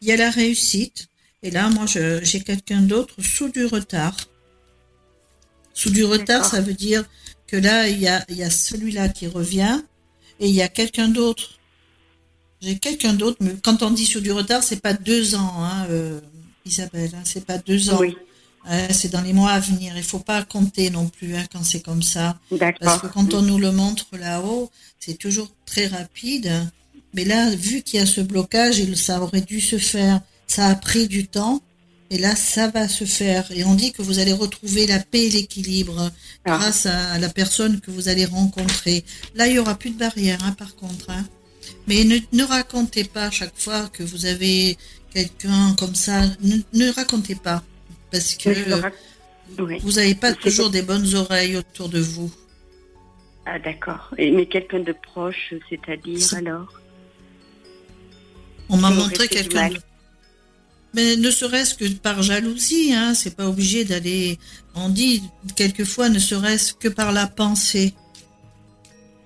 [0.00, 1.08] Il y a la réussite.
[1.42, 4.16] Et là, moi, j'ai quelqu'un d'autre sous du retard.
[5.74, 7.04] Sous du retard, ça veut dire
[7.46, 9.80] que là, il y a, il y a celui-là qui revient
[10.40, 11.58] et il y a quelqu'un d'autre.
[12.60, 15.86] J'ai quelqu'un d'autre, mais quand on dit sous du retard, c'est pas deux ans, hein,
[15.90, 16.20] euh,
[16.64, 17.98] Isabelle, hein, c'est pas deux ans.
[18.00, 18.16] Oui,
[18.70, 19.94] Ouais, c'est dans les mois à venir.
[19.96, 22.38] Il faut pas compter non plus hein, quand c'est comme ça.
[22.80, 26.50] Parce que quand on nous le montre là-haut, c'est toujours très rapide.
[27.14, 30.20] Mais là, vu qu'il y a ce blocage, ça aurait dû se faire.
[30.46, 31.62] Ça a pris du temps.
[32.10, 33.50] Et là, ça va se faire.
[33.52, 36.10] Et on dit que vous allez retrouver la paix et l'équilibre
[36.44, 36.58] Ah.
[36.58, 39.04] grâce à, à la personne que vous allez rencontrer.
[39.34, 41.08] Là, il y aura plus de barrière, hein, par contre.
[41.10, 41.26] hein.
[41.86, 44.76] Mais ne, ne racontez pas chaque fois que vous avez
[45.12, 46.22] quelqu'un comme ça.
[46.42, 47.62] Ne, ne racontez pas.
[48.10, 48.50] Parce que
[49.58, 49.78] Oui.
[49.82, 52.30] vous n'avez pas toujours des bonnes oreilles autour de vous.
[53.46, 54.10] Ah d'accord.
[54.18, 56.72] Mais quelqu'un de proche, c'est-à-dire C'est- alors?
[58.68, 59.70] On m'a montré quelqu'un.
[59.70, 59.78] de-
[60.94, 64.38] Mais ne serait-ce que par jalousie, hein, c'est pas obligé d'aller.
[64.74, 65.22] On dit
[65.56, 67.94] quelquefois ne serait-ce que par la pensée.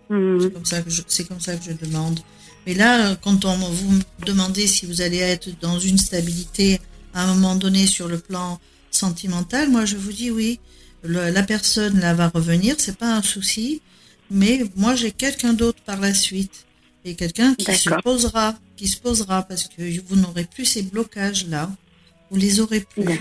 [0.09, 0.40] Hmm.
[0.40, 2.21] C'est comme ça que je, c'est comme ça que je demande.
[2.66, 6.81] Mais là, quand on vous me demandez si vous allez être dans une stabilité
[7.14, 8.61] à un moment donné sur le plan
[8.94, 10.61] sentimental, moi je vous dis oui.
[11.02, 13.83] Le- la personne là va revenir, c'est pas un souci.
[14.31, 16.66] Mais moi j'ai quelqu'un d'autre par la suite
[17.05, 18.02] et quelqu'un qui se D'accord.
[18.05, 21.70] posera, qui se posera parce que vous n'aurez plus ces blocages là.
[22.31, 23.20] Vous les aurez plus.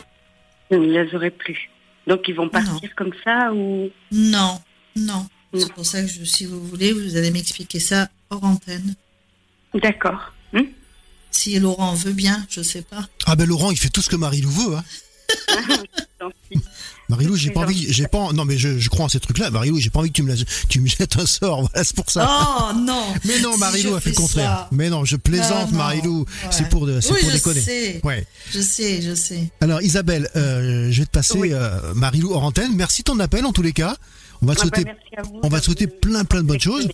[0.70, 1.70] Je ne les aurais plus.
[2.08, 3.90] Donc ils vont partir comme ça ou?
[4.12, 4.60] Non,
[4.96, 5.26] non.
[5.54, 5.60] Non.
[5.60, 8.96] C'est pour ça que je, si vous voulez, vous allez m'expliquer ça hors antenne.
[9.74, 10.34] D'accord.
[10.54, 10.62] Hmm
[11.30, 13.06] Si Laurent veut bien, je sais pas.
[13.26, 14.78] Ah ben Laurent, il fait tout ce que Marilou veut.
[14.78, 14.84] Hein.
[17.10, 19.50] Marilou, j'ai pas envie, j'ai pas, non mais je, je crois en ces trucs-là.
[19.50, 21.62] Marilou, j'ai pas envie que tu me, la- tu me jettes un sort.
[21.70, 22.26] Voilà, c'est pour ça.
[22.72, 24.50] Oh non mais non, Marilou a fait le contraire.
[24.50, 24.70] ça.
[24.72, 25.72] Mais non, je plaisante.
[25.74, 26.22] Marilou.
[26.22, 26.26] Ouais.
[26.52, 27.60] C'est pour, de- c'est Oui, pour je déconner.
[27.62, 28.26] sais, Ouais.
[28.52, 29.52] je sais, je sais.
[29.60, 31.50] Alors Isabelle, euh, je vais te passer Oui.
[31.54, 32.74] euh, Marilou hors antenne.
[32.76, 33.96] Merci de ton appel en tous les cas.
[34.42, 34.92] On va te Ah bah, souhaiter.
[35.44, 36.88] on va te souhaiter plein, plein de bonnes choses.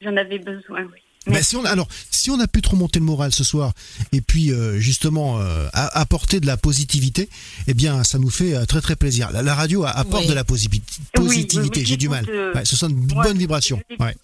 [0.00, 1.00] J'en avais besoin, oui.
[1.28, 1.50] Merci.
[1.50, 3.72] si on, a- alors, si on a pu te remonter le moral ce soir
[4.12, 7.28] et puis euh, justement euh, apporter de la positivité,
[7.68, 9.30] eh bien, ça nous fait euh, très très plaisir.
[9.30, 10.28] La, la radio apporte Oui.
[10.28, 10.84] de la positivité.
[11.20, 11.46] oui,
[11.84, 12.26] J'ai du mal.
[12.28, 13.80] euh, Ouais, ce sont de bonnes vibrations.
[13.88, 14.06] je l'écoute.
[14.06, 14.16] Ouais.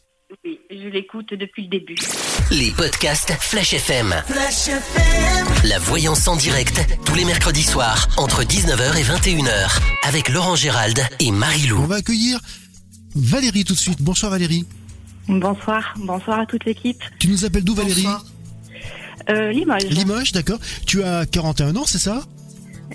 [0.45, 1.97] Oui, je l'écoute depuis le début.
[2.51, 4.15] Les podcasts Flash FM.
[5.65, 11.01] La voyance en direct, tous les mercredis soirs, entre 19h et 21h, avec Laurent Gérald
[11.21, 11.87] et On Marie-Lou.
[11.87, 12.41] va accueillir
[13.15, 14.03] Valérie tout de suite.
[14.03, 14.65] Bonsoir Valérie.
[15.29, 17.03] Bonsoir, bonsoir à toute l'équipe.
[17.19, 18.07] Tu nous appelles d'où Valérie.
[19.29, 19.85] Euh, Limoges.
[19.85, 20.59] Limoges, d'accord.
[20.87, 22.23] Tu as 41 ans, c'est ça?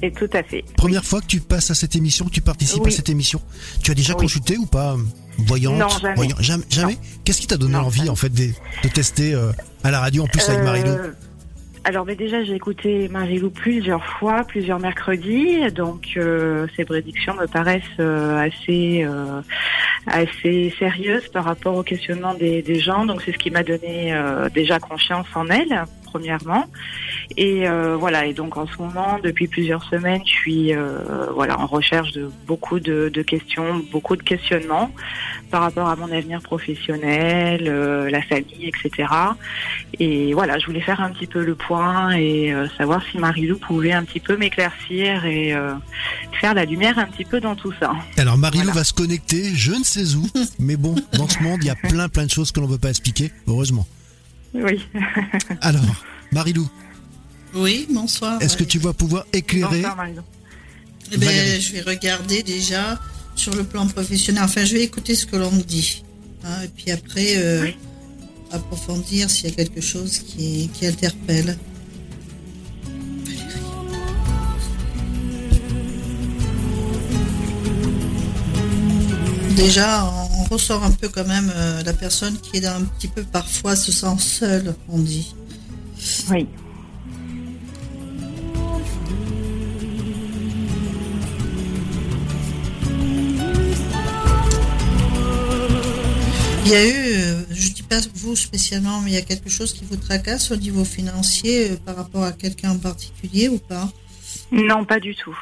[0.01, 0.65] Et tout à fait.
[0.75, 3.39] Première fois que tu passes à cette émission, que tu participes à cette émission.
[3.83, 4.21] Tu as déjà Oui.
[4.21, 4.97] consulté ou pas?
[5.37, 6.15] Voyante Non, jamais.
[6.15, 8.09] Voyant- jamais, jamais Qu'est-ce qui t'a donné Non, envie jamais.
[8.09, 8.49] en fait de,
[8.83, 9.51] de tester euh,
[9.83, 10.97] à la radio en plus avec Euh, Marilou?
[11.85, 17.45] Alors mais déjà j'ai écouté Marilou plusieurs fois, plusieurs mercredis, donc euh, ces prédictions me
[17.45, 19.41] paraissent euh, assez euh,
[20.07, 23.05] assez sérieuses par rapport au questionnement des, des gens.
[23.05, 26.65] Donc c'est ce qui m'a donné euh, déjà confiance en elle premièrement.
[27.37, 31.59] Et euh, voilà et donc en ce moment depuis plusieurs semaines je suis euh, voilà
[31.59, 34.91] en recherche de beaucoup de, de questions, beaucoup de questionnements
[35.49, 39.07] par rapport à mon avenir professionnel, euh, la famille, etc.
[39.99, 43.91] Et voilà, je voulais faire un petit peu le point et savoir si Marilou pouvait
[43.91, 45.55] un petit peu m'éclaircir et
[46.39, 47.91] faire la lumière un petit peu dans tout ça.
[48.17, 48.79] Alors Marilou voilà.
[48.79, 50.25] va se connecter, je ne sais où,
[50.59, 52.73] mais bon, dans ce monde, il y a plein plein de choses que l'on ne
[52.73, 53.85] veut pas expliquer, heureusement.
[54.53, 54.85] Oui.
[55.61, 56.69] Alors, Marilou,
[57.55, 58.41] Oui, bonsoir.
[58.41, 60.21] est-ce que tu vas pouvoir éclairer Bonsoir Marilou.
[61.11, 61.61] Eh ben, Valérie.
[61.61, 62.99] je vais regarder déjà
[63.35, 64.43] sur le plan professionnel.
[64.43, 66.03] Enfin, je vais écouter ce que l'on me dit.
[66.43, 67.75] hein, et puis après, euh, Oui.
[68.51, 71.57] approfondir s'il y a quelque chose qui, qui interpelle.
[79.55, 83.07] Déjà, on on ressort un peu quand même euh, la personne qui est un petit
[83.07, 85.33] peu parfois se sent seule, on dit.
[86.29, 86.47] Oui.
[96.65, 99.49] Il y a eu, euh, je dis pas vous spécialement, mais il y a quelque
[99.49, 103.59] chose qui vous tracasse au niveau financier euh, par rapport à quelqu'un en particulier ou
[103.59, 103.91] pas?
[104.51, 105.37] Non, pas du tout.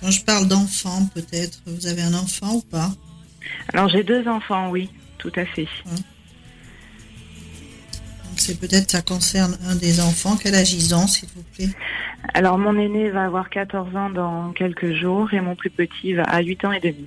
[0.00, 2.92] Quand je parle d'enfant, peut-être, vous avez un enfant ou pas?
[3.72, 5.66] Alors j'ai deux enfants, oui, tout à fait.
[8.24, 10.36] Donc c'est peut-être ça concerne un des enfants.
[10.40, 11.70] Quel âge ils ont, s'il vous plaît?
[12.34, 16.24] Alors mon aîné va avoir 14 ans dans quelques jours et mon plus petit va
[16.24, 17.06] à 8 ans et demi.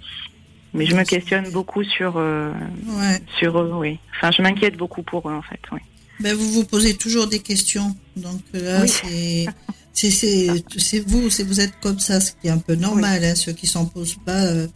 [0.73, 2.51] Mais je me questionne beaucoup sur euh,
[2.85, 3.19] Ouais.
[3.39, 3.99] sur eux, oui.
[4.15, 5.79] Enfin, je m'inquiète beaucoup pour eux en fait, oui.
[6.19, 7.95] Ben, vous vous posez toujours des questions.
[8.17, 8.89] Donc là, Oui.
[8.89, 9.45] c'est,
[9.93, 13.23] c'est, c'est, c'est vous, c'est vous êtes comme ça, ce qui est un peu normal,
[13.23, 14.45] hein, ceux qui s'en posent pas.
[14.45, 14.67] euh.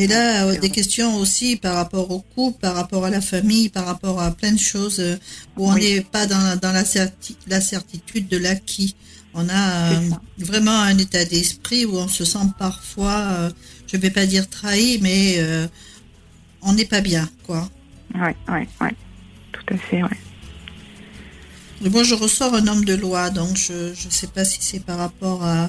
[0.00, 3.68] Mais là, euh, des questions aussi par rapport au couple, par rapport à la famille,
[3.68, 5.16] par rapport à plein de choses euh,
[5.58, 5.80] où on Oui.
[5.96, 8.96] n'est pas dans, dans la, certi- la certitude de l'acquis.
[9.34, 13.50] On a euh, vraiment un état d'esprit où on se sent parfois,
[13.92, 15.38] je vais pas dire trahi, mais
[16.62, 17.68] on n'est pas bien, quoi.
[18.14, 18.94] Ouais, ouais, ouais.
[19.52, 20.00] Tout à fait.
[21.84, 24.80] Et Moi, je ressors un homme de loi, donc je ne sais pas si c'est
[24.80, 25.68] par rapport à,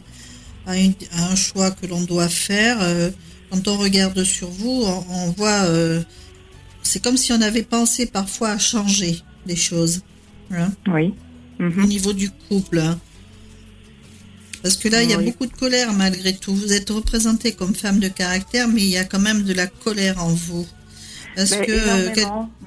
[0.65, 2.77] à, une- à un choix que l'on doit faire.
[3.51, 6.01] Quand on regarde sur vous, on, on voit, euh,
[6.83, 9.19] c'est comme si on avait pensé parfois à changer.
[9.47, 10.01] les choses.
[10.51, 11.13] Hein, Oui.
[11.59, 11.85] Au Mhm.
[11.87, 12.77] niveau du couple.
[12.79, 12.99] hein.
[14.61, 16.53] Parce que là, il y a beaucoup de colère malgré tout.
[16.53, 19.65] Vous êtes représentée comme femme de caractère, mais il y a quand même de la
[19.65, 20.67] colère en vous.
[21.35, 21.71] Parce que
[22.11, 22.13] mais,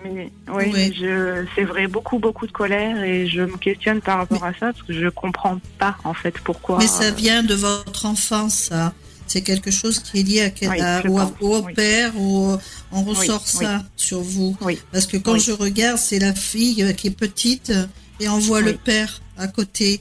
[0.04, 0.70] oui, Oui.
[0.72, 4.52] mais je, c'est vrai, beaucoup, beaucoup de colère et je me questionne par rapport à
[4.54, 6.78] ça parce que je comprends pas en fait pourquoi.
[6.78, 8.92] Mais ça vient de votre enfance, ça.
[9.34, 11.74] C'est quelque chose qui est lié à, quel- Oui, à- je au, oui.
[11.74, 12.56] père, ou
[12.92, 14.56] on ressort Oui, ça sur vous.
[14.92, 17.84] Parce que quand je regarde, c'est la fille euh, qui est petite euh,
[18.20, 20.00] et on voit le père à côté.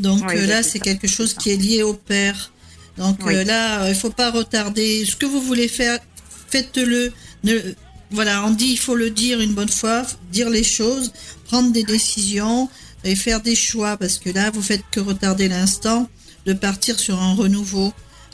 [0.00, 2.52] Donc euh, là, c'est quelque chose qui est lié au père.
[2.96, 5.04] Donc là, il faut pas retarder.
[5.04, 5.98] Ce que vous voulez faire,
[6.48, 7.12] faites-le.
[8.10, 11.12] Voilà, on dit il faut le dire une bonne fois, dire les choses,
[11.44, 12.70] prendre des décisions
[13.04, 16.08] et faire des choix parce que là, vous faites que retarder l'instant
[16.46, 17.92] de partir sur un renouveau.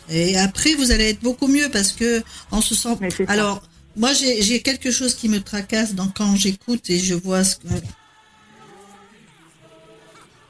[0.09, 2.97] Et après, vous allez être beaucoup mieux parce que on se sent.
[3.11, 3.25] Ça.
[3.29, 3.63] Alors,
[3.97, 7.69] moi, j'ai quelque chose qui me tracasse donc quand j'écoute et je vois ce que.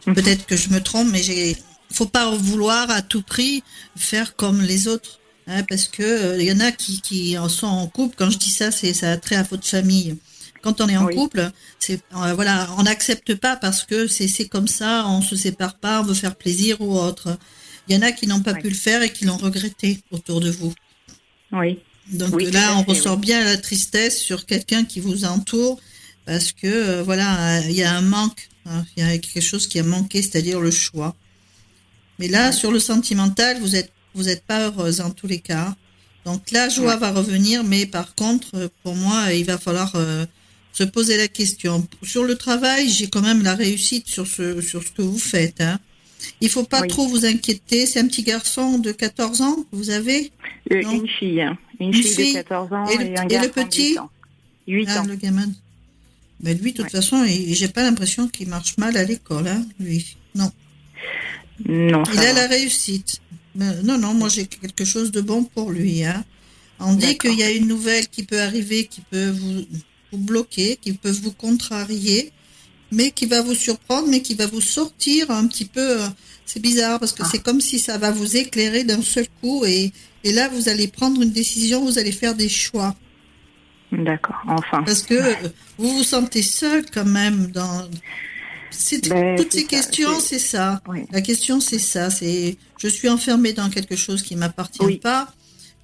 [0.06, 0.14] Mhm.
[0.14, 1.56] Peut-être que je me trompe, mais j'ai.
[1.92, 3.62] Faut pas vouloir à tout prix
[3.96, 7.48] faire comme les autres, hein, parce que euh, il y en a qui qui en
[7.48, 8.16] sont en couple.
[8.18, 10.16] Quand je dis ça, c'est ça a trait à votre famille.
[10.62, 11.14] Quand on est en Oui.
[11.14, 15.36] couple, c'est euh, voilà, on n'accepte pas parce que c'est c'est comme ça, on se
[15.36, 17.38] sépare pas, on veut faire plaisir ou autre.
[17.88, 20.40] Il y en a qui n'ont pas pu le faire et qui l'ont regretté autour
[20.40, 20.74] de vous.
[21.52, 21.78] Oui.
[22.12, 23.22] Donc Oui, là, on fait, ressort oui.
[23.22, 25.80] bien la tristesse sur quelqu'un qui vous entoure
[26.24, 29.66] parce que euh, voilà, il y a un manque, hein, il y a quelque chose
[29.68, 31.14] qui a manqué, c'est-à-dire le choix.
[32.18, 35.76] Mais là, sur le sentimental, vous êtes vous êtes pas heureuse en tous les cas.
[36.24, 37.00] Donc la joie Ouais.
[37.00, 40.24] va revenir, mais par contre, euh, pour moi, il va falloir euh,
[40.72, 41.86] se poser la question.
[42.02, 45.60] Sur le travail, j'ai quand même la réussite sur ce sur ce que vous faites.
[45.60, 45.78] Hein.
[46.40, 46.88] Il faut pas Oui.
[46.88, 47.86] trop vous inquiéter.
[47.86, 50.30] C'est un petit garçon de 14 ans que vous avez
[50.72, 51.56] Euh, une fille, hein.
[51.80, 52.28] une, Une fille, fille.
[52.32, 54.10] de 14 ans Et et, le- un et le garçon petit de 8 ans.
[54.68, 55.04] 8 Ah, ans.
[55.06, 55.48] le gamin.
[56.42, 56.90] Mais lui, de toute Ouais.
[56.90, 60.16] façon, j'ai pas l'impression qu'il marche mal à l'école, hein, lui.
[60.34, 60.50] Non.
[61.66, 62.32] Non, Il a va.
[62.34, 63.20] la réussite.
[63.54, 66.04] Mais non, non, moi j'ai quelque chose de bon pour lui.
[66.04, 66.22] Hein.
[66.78, 69.64] On dit qu'il y a une nouvelle qui peut arriver, qui peut vous,
[70.12, 72.32] vous bloquer, qui peut vous contrarier,
[72.92, 76.02] mais qui va vous surprendre, mais qui va vous sortir un petit peu.
[76.02, 76.08] euh,
[76.48, 77.28] C'est bizarre parce que Ah.
[77.30, 79.90] c'est comme si ça va vous éclairer d'un seul coup et,
[80.22, 82.94] et là vous allez prendre une décision, vous allez faire des choix.
[83.92, 84.82] D'accord, enfin.
[84.84, 85.34] Parce que euh,
[85.78, 87.88] vous vous sentez seul quand même dans
[88.70, 90.82] c'est- Ben, toutes ces ça, questions, c'est- ça.
[90.88, 91.00] Oui.
[91.12, 94.98] La question c'est ça, c'est je suis enfermée dans quelque chose qui m'appartient Oui.
[94.98, 95.32] pas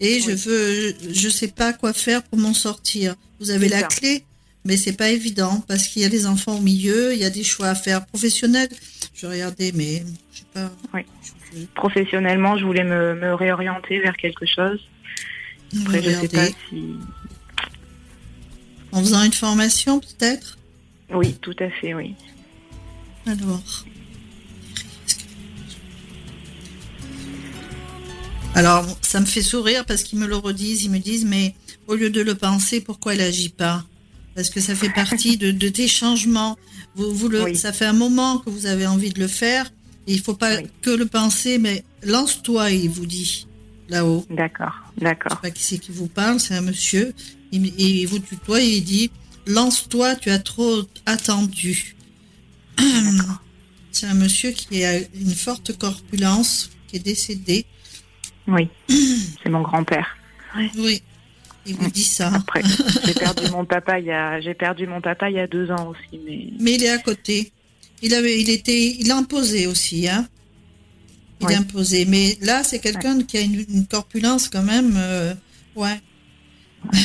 [0.00, 3.14] et je veux je sais pas quoi faire pour m'en sortir.
[3.40, 3.86] Vous avez la ça.
[3.86, 4.24] clé
[4.64, 7.30] mais c'est pas évident parce qu'il y a des enfants au milieu, il y a
[7.30, 8.68] des choix à faire professionnels.
[9.14, 10.70] Je regardais mais je sais pas.
[10.94, 11.02] Oui.
[11.74, 14.80] Professionnellement, je voulais me, me réorienter vers quelque chose.
[15.82, 16.96] Après, je sais pas si.
[18.90, 20.58] En faisant une formation peut-être?
[21.10, 22.14] Oui, tout à fait, oui.
[23.26, 23.84] Alors.
[28.54, 30.84] Alors, ça me fait sourire parce qu'ils me le redisent.
[30.84, 31.54] Ils me disent, mais
[31.86, 33.84] au lieu de le penser, pourquoi elle agit pas?
[34.34, 36.56] Parce que ça fait partie de, de tes changements.
[36.94, 37.56] Vous, vous le, Oui.
[37.56, 39.70] Ça fait un moment que vous avez envie de le faire.
[40.06, 40.66] Et il faut pas Oui.
[40.80, 43.46] que le penser, mais lance-toi, il vous dit,
[43.88, 44.26] là-haut.
[44.30, 45.32] D'accord, Je d'accord.
[45.32, 47.12] sais pas qui c'est qui vous parle, c'est un monsieur.
[47.52, 49.10] Il, vous tutoie et il dit,
[49.46, 51.94] lance-toi, tu as trop attendu.
[53.94, 57.66] C'est un monsieur qui a une forte corpulence, qui est décédé.
[58.48, 60.16] Oui, c'est mon grand-père.
[60.76, 61.02] Oui,
[61.66, 62.32] il vous dit ça.
[62.34, 62.62] Après,
[63.06, 65.70] j'ai perdu mon papa il y a, j'ai perdu mon papa il y a deux
[65.70, 67.52] ans aussi, mais Mais il est à côté.
[68.02, 70.26] Il avait, il était, il a imposé aussi, hein.
[71.40, 71.54] Il Oui.
[71.54, 72.04] a imposé.
[72.04, 75.34] Mais là, c'est quelqu'un qui a une, une corpulence quand même, euh,
[75.76, 76.00] ouais.
[76.92, 76.98] Je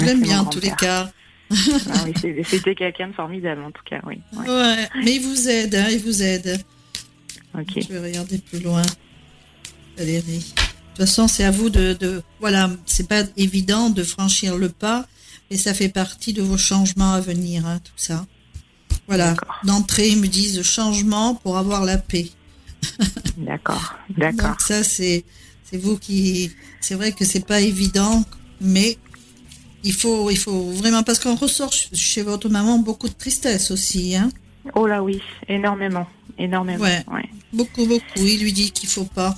[0.00, 1.10] Ouais, l'aime c'est bien en tous les cas.
[1.50, 4.18] Ah oui, c'était quelqu'un de formidable en tout cas, oui.
[4.36, 4.48] Ouais.
[4.48, 6.58] Ouais, mais il vous aide, hein, il vous aide.
[7.56, 8.82] Ok, Je vais regarder plus loin.
[9.96, 10.52] Valérie.
[10.94, 14.68] De toute façon, c'est à vous de, de voilà, c'est pas évident de franchir le
[14.68, 15.06] pas,
[15.50, 18.24] et ça fait partie de vos changements à venir, hein, tout ça.
[19.08, 19.34] Voilà.
[19.64, 22.28] D'entrée, ils me disent changement pour avoir la paix.
[23.36, 24.50] d'accord, d'accord.
[24.50, 25.24] Donc ça, c'est,
[25.64, 28.24] c'est vous qui, c'est vrai que c'est pas évident,
[28.60, 28.96] mais
[29.82, 33.70] il faut, il faut vraiment, parce qu'on ressort ch- chez votre maman beaucoup de tristesse
[33.70, 34.30] aussi, hein.
[34.74, 36.06] Oh là oui, énormément,
[36.38, 36.82] énormément.
[36.82, 37.04] Ouais.
[37.12, 37.28] ouais.
[37.52, 38.02] Beaucoup, beaucoup.
[38.18, 39.34] Il lui dit qu'il faut pas.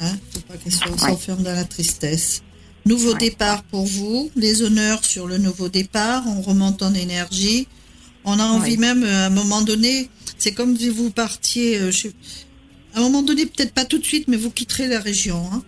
[0.00, 0.98] Hein, faut pas qu'elle soit- Ouais.
[0.98, 2.42] s'enferme dans la tristesse.
[2.86, 3.18] Nouveau Ouais.
[3.18, 4.30] départ pour vous.
[4.36, 6.24] Les honneurs sur le nouveau départ.
[6.26, 7.68] On remonte en énergie.
[8.24, 8.76] On a envie Ouais.
[8.78, 10.08] même, euh, à un moment donné,
[10.38, 12.12] c'est comme si vous partiez, euh, chez-
[12.94, 15.62] à un moment donné, peut-être pas tout de suite, mais vous quitterez la région, hein,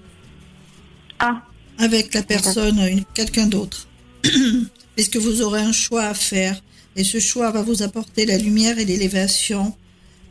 [1.18, 1.42] Ah,
[1.78, 3.86] avec la personne, une- quelqu'un d'autre.
[4.96, 6.60] Est-ce que vous aurez un choix à faire?
[6.96, 9.74] Et ce choix va vous apporter la lumière et l'élévation.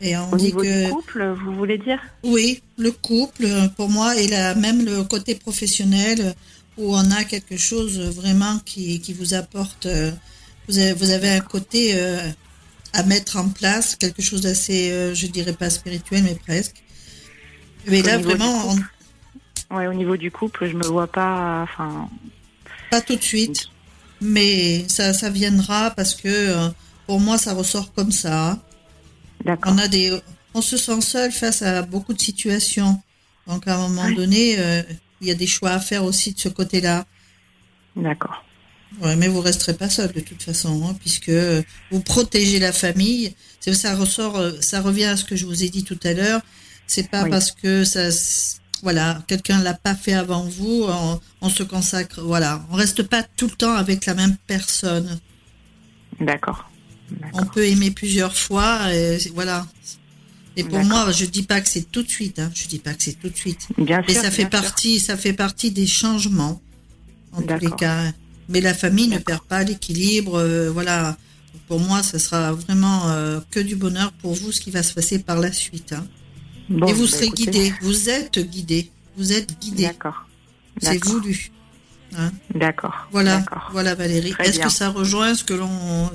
[0.02, 0.86] Et on Au dit niveau que...
[0.86, 2.00] du couple, vous voulez dire?
[2.24, 6.34] Oui, le couple, pour moi, et la, même le côté professionnel,
[6.76, 9.86] où on a quelque chose vraiment qui, qui vous apporte.
[9.86, 10.10] Euh,
[10.68, 12.18] vous avez, vous avez un côté euh,
[12.92, 16.82] à mettre en place, quelque chose d'assez, euh, je dirais pas spirituel, mais presque.
[17.86, 18.74] Mais là, vraiment.
[19.70, 21.62] Ouais, au niveau du couple, je me vois pas.
[21.62, 22.08] Enfin.
[22.90, 23.68] Pas tout de suite.
[24.20, 26.70] Mais ça, ça viendra parce que
[27.06, 28.58] pour moi, ça ressort comme ça.
[29.46, 30.18] On a des,
[30.54, 33.00] on se sent seul face à beaucoup de situations.
[33.46, 34.82] Donc à un moment donné, euh,
[35.20, 37.04] il y a des choix à faire aussi de ce côté-là.
[37.96, 38.44] D'accord.
[39.00, 41.32] Ouais, mais vous resterez pas seul de toute façon, hein, puisque
[41.90, 43.34] vous protégez la famille.
[43.60, 46.40] Ça ressort, euh, ça revient à ce que je vous ai dit tout à l'heure.
[46.86, 48.10] C'est pas parce que ça,
[48.82, 53.22] voilà, quelqu'un l'a pas fait avant vous, on, on, se consacre, voilà, on reste pas
[53.22, 55.20] tout le temps avec la même personne.
[56.20, 56.71] D'accord.
[57.34, 59.66] On peut aimer plusieurs fois, et voilà.
[60.56, 62.38] Et pour moi, je dis pas que c'est tout de suite.
[62.38, 62.50] Hein.
[62.54, 63.68] Je dis pas que c'est tout de suite.
[63.78, 66.60] Bien Mais ça fait partie, ça fait partie des changements
[67.32, 68.12] en tous les cas.
[68.48, 70.38] Mais la famille ne perd pas l'équilibre.
[70.38, 71.16] Euh, voilà.
[71.68, 74.92] Pour moi, ce sera vraiment euh, que du bonheur pour vous, ce qui va se
[74.92, 75.94] passer par la suite.
[75.94, 76.04] Hein.
[76.70, 77.72] et vous bah, serez guidé.
[77.80, 78.90] Vous êtes guidé.
[79.16, 79.84] Vous êtes guidé.
[79.84, 80.26] D'accord.
[80.80, 81.50] C'est voulu.
[82.18, 82.30] Hein.
[82.54, 83.08] D'accord.
[83.10, 83.42] Voilà.
[83.70, 84.34] Voilà, Valérie.
[84.40, 86.10] Est-ce que ça rejoint ce que l'on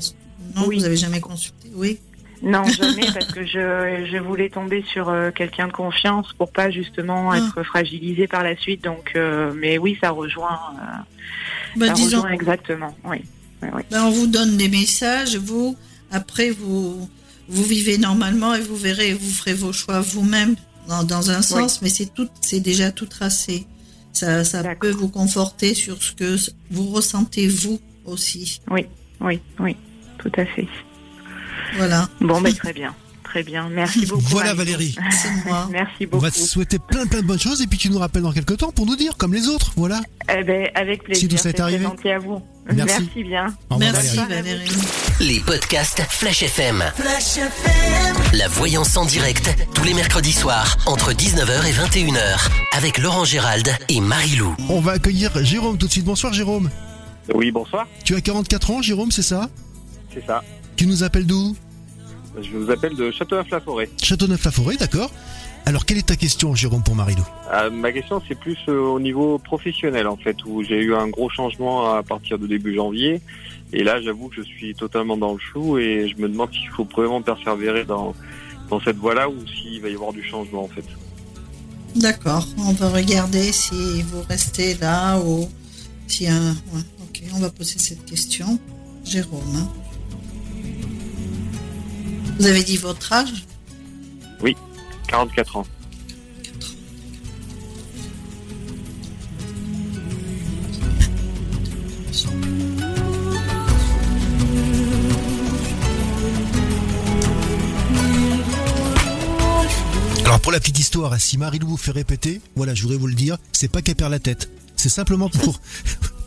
[0.55, 1.99] non, vous n'avez jamais consulté, oui
[2.41, 6.69] non, jamais, parce que je, je voulais tomber sur euh, quelqu'un de confiance pour pas
[6.69, 7.37] justement ah.
[7.37, 8.83] être fragilisé par la suite.
[8.83, 10.59] Donc, euh, mais oui, ça rejoint.
[10.75, 12.95] Euh, bah, disons, exactement.
[13.03, 13.23] Oui.
[13.61, 15.75] Ben, on vous donne des messages, vous.
[16.11, 17.09] Après, vous
[17.49, 20.55] vous vivez normalement et vous verrez, vous ferez vos choix vous-même
[20.87, 23.65] dans, dans, un sens, mais c'est tout, c'est déjà tout tracé.
[24.13, 26.35] Ça, ça peut vous conforter sur ce que
[26.71, 28.61] vous ressentez vous aussi.
[28.69, 28.85] Oui,
[29.21, 29.75] oui, oui
[30.17, 30.67] tout à fait.
[31.77, 32.07] Voilà.
[32.21, 32.93] Bon, mais très bien.
[33.23, 33.67] Très bien.
[33.69, 34.21] Merci beaucoup.
[34.27, 34.95] Voilà, Valérie.
[35.11, 35.67] C'est moi.
[35.71, 36.17] Merci beaucoup.
[36.17, 38.31] On va te souhaiter plein, plein de bonnes choses et puis tu nous rappelles dans
[38.31, 39.73] quelques temps pour nous dire, comme les autres.
[39.75, 40.01] Voilà.
[40.29, 41.21] Eh ben, avec plaisir.
[41.21, 41.85] Si tout ça est arrivé.
[41.85, 42.41] à vous.
[42.73, 43.09] Merci.
[43.23, 43.53] bien.
[43.77, 44.69] Merci, Valérie.
[45.19, 46.83] Les podcasts Flash FM.
[46.95, 48.15] Flash FM.
[48.33, 53.69] La voyance en direct, tous les mercredis soirs, entre 19h et 21h, avec Laurent Gérald
[53.89, 54.55] et Marie-Lou.
[54.69, 56.05] On va accueillir Jérôme tout de suite.
[56.05, 56.69] Bonsoir, Jérôme.
[57.33, 57.87] Oui, bonsoir.
[58.03, 59.49] Tu as 44 ans, Jérôme, c'est ça?
[60.17, 60.43] C'est ça.
[60.75, 61.55] Tu nous appelles d'où
[62.41, 63.89] Je vous appelle de Châteauneuf-la-Forêt.
[64.01, 65.11] Châteauneuf-la-Forêt, d'accord.
[65.67, 68.99] Alors, quelle est ta question, Jérôme, pour Marilou euh, Ma question, c'est plus euh, au
[68.99, 73.21] niveau professionnel, en fait, où j'ai eu un gros changement à partir de début janvier.
[73.73, 76.69] Et là, j'avoue que je suis totalement dans le chou et je me demande s'il
[76.69, 78.15] faut vraiment persévérer dans,
[78.69, 80.85] dans cette voie-là ou s'il va y avoir du changement, en fait.
[81.95, 82.47] D'accord.
[82.57, 85.47] On va regarder si vous restez là ou
[86.07, 86.55] si un.
[87.01, 88.57] ok, on va poser cette question.
[89.07, 89.41] Jérôme.
[89.55, 89.67] Hein.
[92.39, 93.45] Vous avez dit votre âge
[94.41, 94.55] Oui,
[95.07, 95.65] 44 ans.
[110.25, 113.15] Alors pour la petite histoire, si Marie-Lou vous fait répéter, voilà, je voudrais vous le
[113.15, 114.49] dire, c'est pas qu'elle perd la tête.
[114.75, 115.59] C'est simplement pour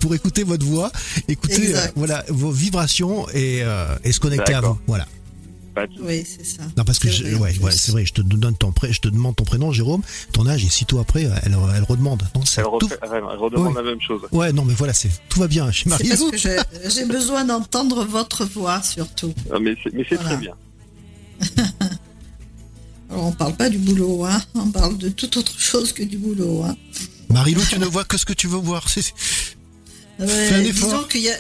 [0.00, 0.90] pour écouter votre voix,
[1.28, 4.78] écouter euh, voilà vos vibrations et, euh, et se connecter à vous.
[4.86, 5.06] Voilà.
[6.00, 6.62] Oui, c'est ça.
[6.76, 9.08] Non, parce que je, ouais, ouais c'est vrai, je te donne ton pré, je te
[9.08, 12.22] demande ton prénom, Jérôme, ton âge, et sitôt après, elle, elle redemande.
[12.34, 12.90] Non, elle, tout...
[13.02, 14.20] elle, redemande la même chose.
[14.32, 16.10] Ouais, non, mais voilà, c'est tout va bien chez Marie.
[16.86, 19.32] J'ai besoin d'entendre votre voix surtout.
[19.52, 19.74] Ah, mais
[20.08, 20.54] c'est très bien.
[23.10, 24.40] Alors, on parle pas du boulot, hein.
[24.54, 26.76] On parle de toute autre chose que du boulot, hein.
[27.28, 28.88] Marilou, tu ne vois que ce que tu veux voir.
[30.26, 31.30] C'est disons qu'il y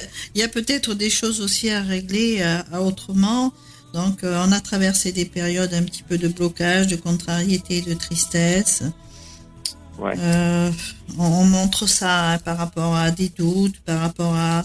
[0.42, 3.52] a, a peut-être des choses aussi à régler à, à autrement.
[3.92, 7.94] Donc, euh, on a traversé des périodes un petit peu de blocage, de contrariété, de
[7.94, 8.82] tristesse.
[9.98, 10.14] Ouais.
[10.18, 10.70] Euh,
[11.18, 14.64] on, montre ça hein, par rapport à des doutes, par rapport à.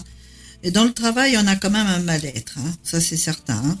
[0.62, 3.60] Et dans le travail, on a quand même un mal-être, hein, ça c'est certain.
[3.64, 3.78] Hein.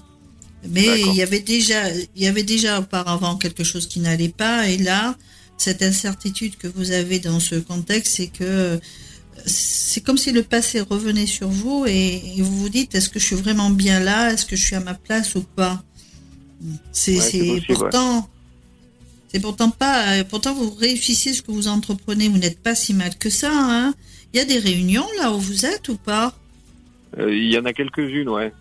[0.68, 4.68] Mais il y avait déjà, il y avait déjà auparavant quelque chose qui n'allait pas,
[4.68, 5.16] et là,
[5.56, 8.78] cette incertitude que vous avez dans ce contexte, c'est que
[9.46, 13.24] c'est comme si le passé revenait sur vous et, vous vous dites est-ce que je
[13.24, 14.32] suis vraiment bien là?
[14.32, 15.82] Est-ce que je suis à ma place ou pas?
[16.92, 18.28] C'est pourtant.
[19.32, 20.24] C'est pourtant pas.
[20.24, 22.28] Pourtant, vous réussissez ce que vous entreprenez.
[22.28, 23.50] Vous n'êtes pas si mal que ça.
[23.52, 23.94] Hein
[24.32, 26.34] il y a des réunions là où vous êtes ou pas?
[27.18, 28.52] Euh, Il y en a quelques-unes, ouais.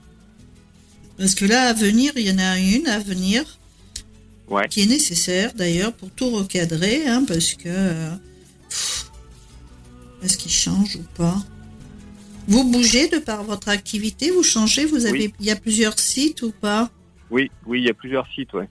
[1.17, 3.43] Parce que là, à venir, il y en a une à venir.
[4.47, 4.67] Ouais.
[4.69, 8.09] Qui est nécessaire d'ailleurs pour tout recadrer, hein, parce que.
[10.25, 11.37] Est-ce qu'il change ou pas
[12.47, 16.41] Vous bougez de par votre activité, vous changez, vous avez, il y a plusieurs sites
[16.41, 16.89] ou pas?
[17.29, 18.67] Oui, oui, il y a plusieurs sites, ouais.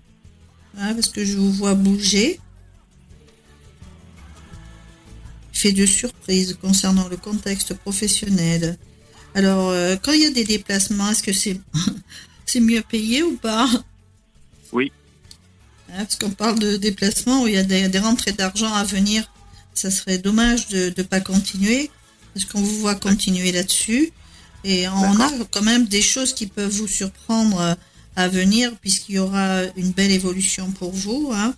[0.77, 2.41] parce que je vous vois bouger.
[5.53, 8.77] Fait de surprise concernant le contexte professionnel.
[9.37, 11.61] Alors, euh, quand il y a des déplacements, est-ce que c'est
[12.47, 13.69] c'est mieux payé ou pas?
[14.73, 14.91] Oui.
[15.89, 19.31] parce qu'on parle de déplacements où il y a des, rentrées d'argent à venir.
[19.75, 21.91] Ça serait dommage de ne pas continuer
[22.33, 24.13] parce qu'on vous voit continuer là-dessus.
[24.65, 27.75] Et on a quand même des choses qui peuvent vous surprendre euh,
[28.17, 31.31] à venir puisqu'il y aura une belle évolution pour vous.
[31.35, 31.55] Hein.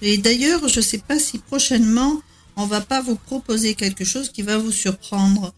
[0.00, 2.20] Et d'ailleurs, je ne sais pas si prochainement,
[2.56, 5.52] on va pas vous proposer quelque chose qui va vous surprendre.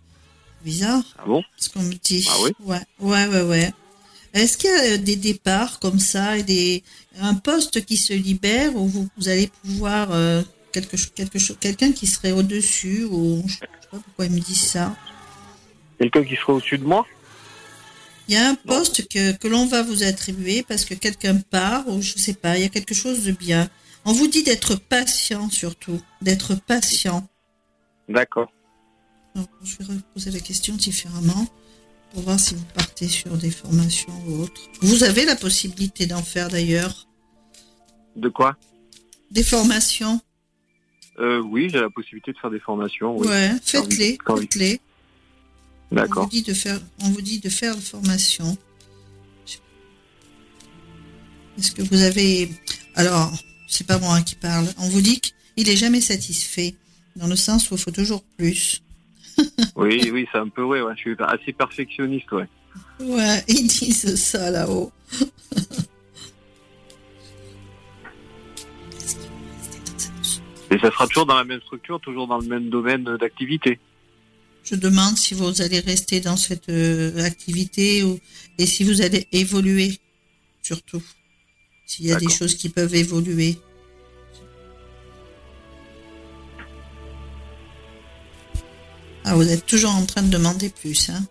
[0.65, 1.05] Bizarre.
[1.19, 1.43] Ah bon?
[1.57, 2.27] Ce qu'on me dit.
[2.29, 2.51] Ah oui?
[2.65, 3.73] Ouais, ouais, ouais, ouais.
[4.35, 6.83] Est-ce qu'il y a des départs comme ça et des,
[7.21, 10.43] un poste qui se libère où vous, allez pouvoir euh,
[10.81, 14.55] quelque, quelque chose, quelqu'un qui serait au-dessus ou je sais pas pourquoi il me dit
[14.55, 14.95] ça.
[15.99, 17.07] Quelqu'un qui serait au-dessus de moi?
[18.29, 21.89] Il y a un poste que, que l'on va vous attribuer parce que quelqu'un part
[21.89, 23.71] ou je sais pas, il y a quelque chose de bien.
[24.05, 27.27] On vous dit d'être patient surtout, d'être patient.
[28.09, 28.53] D'accord.
[29.35, 31.47] Je vais reposer la question différemment
[32.13, 34.61] pour voir si vous partez sur des formations ou autres.
[34.81, 37.07] Vous avez la possibilité d'en faire d'ailleurs.
[38.15, 38.57] De quoi?
[39.31, 40.21] Des formations.
[41.19, 43.17] Euh, oui, j'ai la possibilité de faire des formations.
[43.17, 43.27] Oui.
[43.29, 44.81] Ouais, faites-les, faites-les.
[45.93, 46.25] D'accord.
[46.25, 48.57] On vous dit de faire, on vous dit de faire une formation.
[51.59, 52.51] Est-ce que vous avez,
[52.97, 53.33] alors,
[53.67, 54.67] c'est pas moi qui parle.
[54.79, 56.75] On vous dit qu'il est jamais satisfait,
[57.15, 58.83] dans le sens où il faut toujours plus.
[59.77, 60.83] oui, oui, c'est un peu vrai.
[60.83, 60.93] Ouais.
[60.97, 62.49] Je suis assez perfectionniste, ouais.
[63.01, 64.93] Ouais, ils disent ça là-haut.
[70.77, 73.81] Et ça sera toujours dans la même structure, toujours dans le même domaine d'activité.
[74.63, 78.21] Je demande si vous allez rester dans cette euh, activité ou,
[78.59, 79.99] et si vous allez évoluer,
[80.61, 81.03] surtout.
[81.87, 83.57] S'il y a des choses qui peuvent évoluer.
[89.25, 91.27] Ah, vous êtes toujours en train de demander plus, hein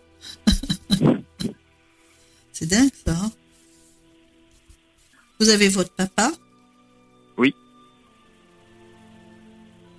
[2.52, 3.12] C'est dingue, ça.
[3.12, 3.30] Hein
[5.38, 6.32] vous avez votre papa?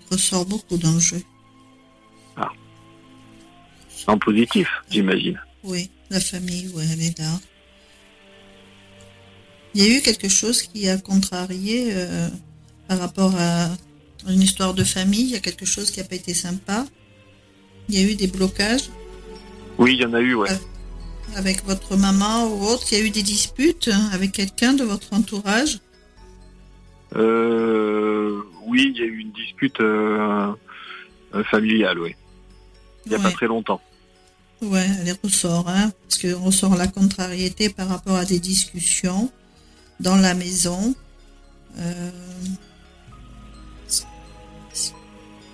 [0.10, 1.22] Ressort beaucoup dans le jeu.
[2.36, 2.52] Ah.
[4.08, 5.40] En positif, j'imagine.
[5.64, 7.40] Oui, la famille, oui, elle est là.
[9.74, 12.30] Il y a eu quelque chose qui a contrarié euh,
[12.88, 13.70] par rapport à
[14.28, 15.22] une histoire de famille.
[15.22, 16.86] Il y a quelque chose qui n'a pas été sympa.
[17.90, 18.90] Il y a eu des blocages.
[19.78, 20.50] Oui, il y en a eu, ouais.
[21.36, 25.14] Avec votre maman ou autre, il y a eu des disputes avec quelqu'un de votre
[25.14, 25.80] entourage.
[27.18, 30.54] Euh, oui, il y a eu une dispute euh,
[31.34, 32.16] euh, familiale, oui.
[33.06, 33.82] Il n'y a pas très longtemps.
[34.62, 39.32] Ouais, elle ressort, hein, parce qu'on ressort la contrariété par rapport à des discussions
[40.00, 40.96] dans la maison.
[41.78, 42.12] Euh,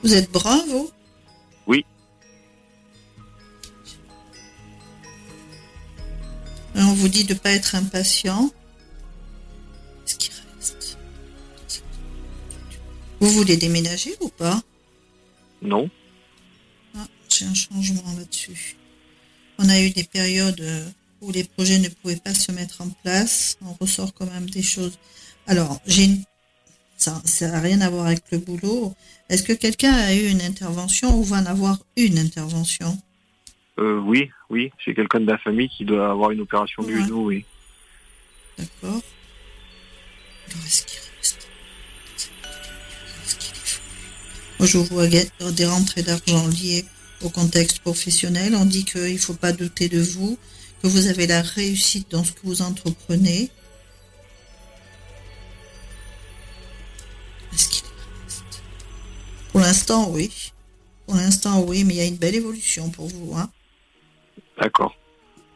[0.04, 0.90] vous êtes bravo
[1.68, 1.86] Oui.
[6.76, 8.52] On vous dit de ne pas être impatient.
[13.24, 14.62] Vous voulez déménager ou pas?
[15.62, 15.90] Non.
[16.96, 18.76] Ah, j'ai un changement là-dessus.
[19.60, 20.90] On a eu des périodes euh,
[21.22, 23.58] où les projets ne pouvaient pas se mettre en place.
[23.62, 24.98] On ressort quand même des choses.
[25.48, 26.10] Alors, j'ai
[26.98, 28.96] ça n'a rien à voir avec le boulot.
[29.30, 32.98] Est-ce que quelqu'un a eu une intervention ou va en avoir une intervention?
[33.78, 34.72] Euh, Oui, oui.
[34.84, 37.46] J'ai quelqu'un de la famille qui doit avoir une opération du genou, oui.
[38.58, 39.02] D'accord.
[44.66, 46.86] Je vois des rentrées d'argent liées
[47.22, 48.56] au contexte professionnel.
[48.56, 50.38] On dit qu'il ne faut pas douter de vous,
[50.82, 53.50] que vous avez la réussite dans ce que vous entreprenez.
[57.54, 57.84] Est-ce qu'il
[58.24, 58.64] reste
[59.52, 60.32] Pour l'instant, oui.
[61.06, 63.36] Pour l'instant, oui, mais il y a une belle évolution pour vous.
[63.36, 63.50] Hein.
[64.60, 64.96] D'accord.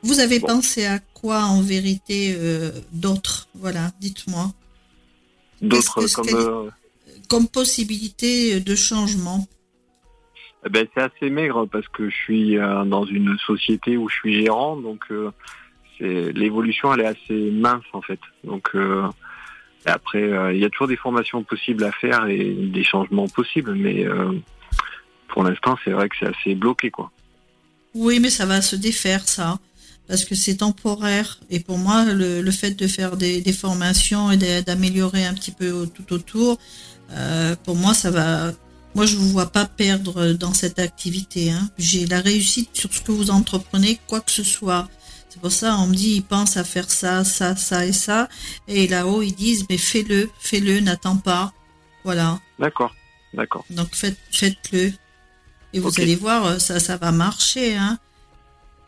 [0.04, 4.54] Vous avez pensé à quoi en vérité euh, d'autres Voilà, dites-moi.
[5.62, 6.72] D'autres comme.
[7.28, 9.48] Comme possibilité de changement
[10.66, 14.16] eh ben, C'est assez maigre parce que je suis euh, dans une société où je
[14.16, 15.32] suis gérant, donc euh,
[16.00, 18.20] l'évolution elle est assez mince en fait.
[18.44, 19.08] Donc euh,
[19.86, 24.06] après, il y a toujours des formations possibles à faire et des changements possibles, mais
[25.30, 27.12] pour l'instant c'est vrai que c'est assez bloqué quoi.
[27.94, 29.60] Oui, mais ça va se défaire ça
[30.08, 31.40] parce que c'est temporaire.
[31.50, 35.88] Et pour moi, le, fait de faire des, des formations et d'améliorer un petit peu
[35.88, 36.58] tout autour,
[37.12, 38.52] euh, pour moi, ça va
[38.98, 41.52] moi, je vous vois pas perdre dans cette activité.
[41.52, 41.70] Hein.
[41.78, 44.90] J'ai la réussite sur ce que vous entreprenez, quoi que ce soit.
[45.30, 48.28] C'est pour ça, on me dit, ils pensent à faire ça, ça, ça et ça.
[48.68, 51.54] Et là-haut, ils disent, mais fais-le, fais-le, n'attends pas.
[52.04, 52.40] Voilà.
[52.58, 52.96] D'accord,
[53.36, 53.66] d'accord.
[53.70, 54.92] Donc faites, faites-le.
[55.74, 57.76] Et vous allez voir, ça, ça va marcher.
[57.76, 58.00] Hein.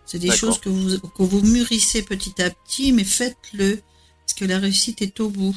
[0.07, 3.79] C'est des choses que vous, que vous mûrissez petit à petit, mais faites-le.
[4.25, 5.55] Parce que la réussite est au bout.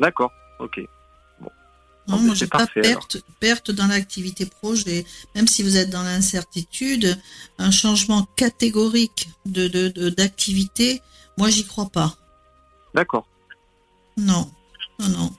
[0.00, 0.80] D'accord, ok.
[2.08, 5.04] Non, moi, j'ai pas perte, perte dans l'activité projet.
[5.34, 7.18] Même si vous êtes dans l'incertitude,
[7.58, 9.68] un changement catégorique de,
[10.08, 11.00] d'activité, de,
[11.36, 12.16] moi, j'y crois pas.
[12.94, 13.26] D'accord.
[14.16, 14.50] Non,
[14.98, 15.32] non, non.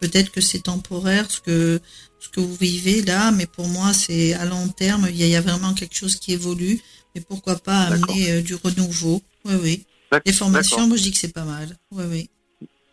[0.00, 1.80] Peut-être que c'est temporaire ce que,
[2.18, 5.06] ce que vous vivez là, mais pour moi, c'est à long terme.
[5.08, 6.80] Il y, a, vraiment quelque chose qui évolue.
[7.14, 9.22] Mais pourquoi pas amener euh, du renouveau?
[9.44, 9.86] Oui, oui.
[10.26, 11.76] Les formations, moi, je dis que c'est pas mal.
[11.92, 12.30] Oui, oui.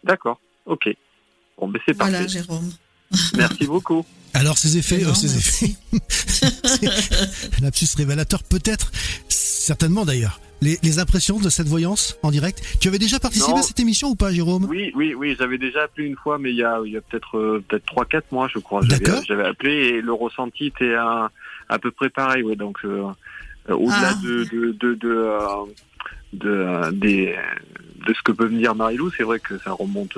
[0.04, 0.40] D'accord.
[0.66, 0.90] Ok.
[1.58, 2.14] Bon, ben c'est parfait.
[2.14, 2.72] Voilà, Jérôme.
[3.38, 4.06] Merci beaucoup.
[4.34, 5.76] Alors, ces effets, euh, ces effets.
[7.62, 8.92] Lapsus révélateur, peut-être,
[9.30, 10.40] certainement d'ailleurs.
[10.62, 12.60] Les, impressions de cette voyance en direct.
[12.80, 14.66] Tu avais déjà participé à cette émission ou pas, Jérôme?
[14.66, 15.36] Oui, oui, oui.
[15.38, 17.86] J'avais déjà appelé une fois, mais il y a, il y a peut-être euh, peut-être
[17.86, 18.82] trois, quatre mois, je crois.
[19.28, 21.30] J'avais appelé et le ressenti était à,
[21.70, 22.42] à peu près pareil.
[22.42, 23.04] Ouais, donc euh,
[23.70, 24.22] au-delà ah.
[24.24, 25.30] de, de, de, de,
[26.36, 27.36] de, des,
[28.08, 30.18] de ce que peut me dire Marilou, c'est vrai que ça remonte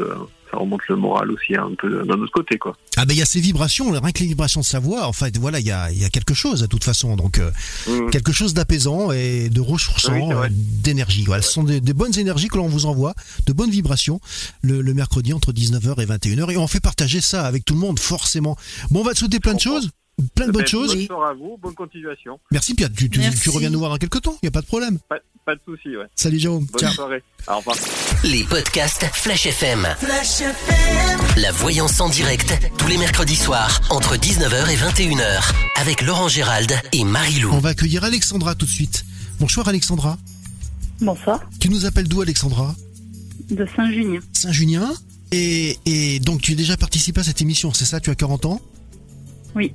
[0.52, 2.76] ça remonte le moral aussi un peu d'un autre côté quoi.
[2.96, 5.14] Ah ben il y a ces vibrations, rien que les vibrations de sa voix, en
[5.14, 7.52] fait voilà, il y a, y a quelque chose de toute façon, donc euh,
[7.88, 8.10] mmh.
[8.12, 11.26] quelque chose d'apaisant et de ressourçant, euh, d'énergie.
[11.26, 13.14] Voilà, ce sont des, bonnes énergies que l'on vous envoie,
[13.46, 14.20] de bonnes vibrations
[14.62, 18.00] le, mercredi entre 19h et 21h et on fait partager ça avec tout le monde
[18.00, 18.56] forcément.
[18.90, 19.92] Bon, on va te souhaiter plein de choses.
[20.34, 20.96] Plein de bonnes choses.
[21.08, 22.40] Bonne à vous, bonne continuation.
[22.52, 24.66] Merci Pierre, tu, tu, reviens nous voir dans quelques temps, il n'y a pas de
[24.66, 24.98] problème.
[25.10, 25.18] Pas,
[25.56, 26.06] de souci, ouais.
[26.16, 26.66] Salut Jérôme.
[26.72, 27.24] Bonne soirée.
[27.48, 27.78] Au revoir.
[28.24, 29.88] Les podcasts Flash FM.
[30.00, 31.20] Flash FM.
[31.38, 36.74] La voyance en direct, tous les mercredis soirs, entre 19h et 21h, avec Laurent Gérald
[36.94, 37.52] et Marie-Lou.
[37.54, 39.06] On va accueillir Alexandra tout de suite.
[39.40, 40.18] Bonsoir Alexandra.
[41.00, 41.40] Bonsoir.
[41.60, 42.76] Tu nous appelles d'où Alexandra?
[43.50, 44.20] De Saint-Junien.
[44.34, 44.94] Saint-Junien
[45.32, 48.00] et, et donc tu as déjà participé à cette émission, c'est ça?
[48.00, 48.62] Tu as 40 ans?
[49.56, 49.74] Oui.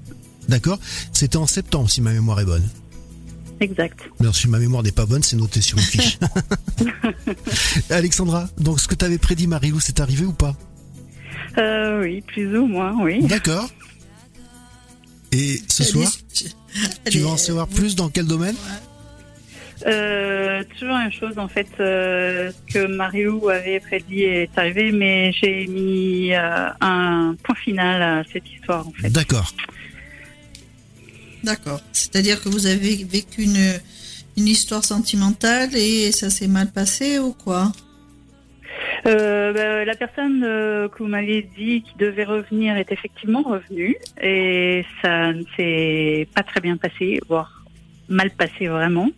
[0.49, 0.79] D'accord
[1.13, 2.69] C'était en septembre, si ma mémoire est bonne.
[3.61, 3.99] Exact.
[4.21, 6.19] Alors, si ma mémoire n'est pas bonne, c'est noté sur une fiche.
[7.91, 10.55] Alexandra, donc ce que tu avais prédit, Marie-Lou, c'est arrivé ou pas?
[11.59, 13.23] Euh, Oui, plus ou moins, oui.
[13.25, 13.69] D'accord.
[15.33, 16.11] Et ce soir,
[17.11, 18.57] tu vas en savoir plus dans quel domaine?
[19.87, 25.67] Euh, toujours une chose en fait euh, que Marie-Lou avait prédit est arrivé, mais j'ai
[25.67, 29.11] mis euh, un point final à cette histoire en fait.
[29.11, 29.53] D'accord.
[31.45, 31.81] D'accord.
[31.93, 33.81] C'est-à-dire que vous avez vécu une,
[34.37, 37.73] une histoire sentimentale et ça s'est mal passé ou quoi
[39.05, 43.97] euh, bah, la personne euh, que vous m'avez dit qui devait revenir est effectivement revenue
[44.21, 47.65] et ça ne s'est pas très bien passé, voire
[48.09, 49.09] mal passé vraiment.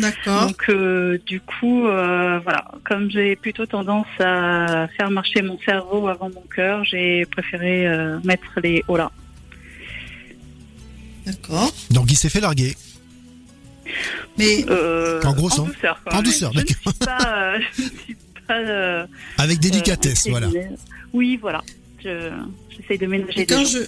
[0.00, 0.46] D'accord.
[0.46, 6.30] Donc euh, du coup, voilà, comme j'ai plutôt tendance à faire marcher mon cerveau avant
[6.30, 7.86] mon cœur, j'ai préféré
[8.24, 9.10] mettre les là.
[11.30, 11.72] D'accord.
[11.90, 12.76] Donc il s'est fait larguer.
[14.38, 16.92] Mais euh, en gros en douceur, en douceur, d'accord.
[17.02, 18.16] Euh, je ne suis
[18.46, 18.58] pas.
[18.58, 19.06] Euh,
[19.38, 20.48] Avec délicatesse, voilà.
[21.12, 21.62] Oui, voilà.
[22.02, 23.46] J'essaye de ménager.
[23.46, 23.78] quand je,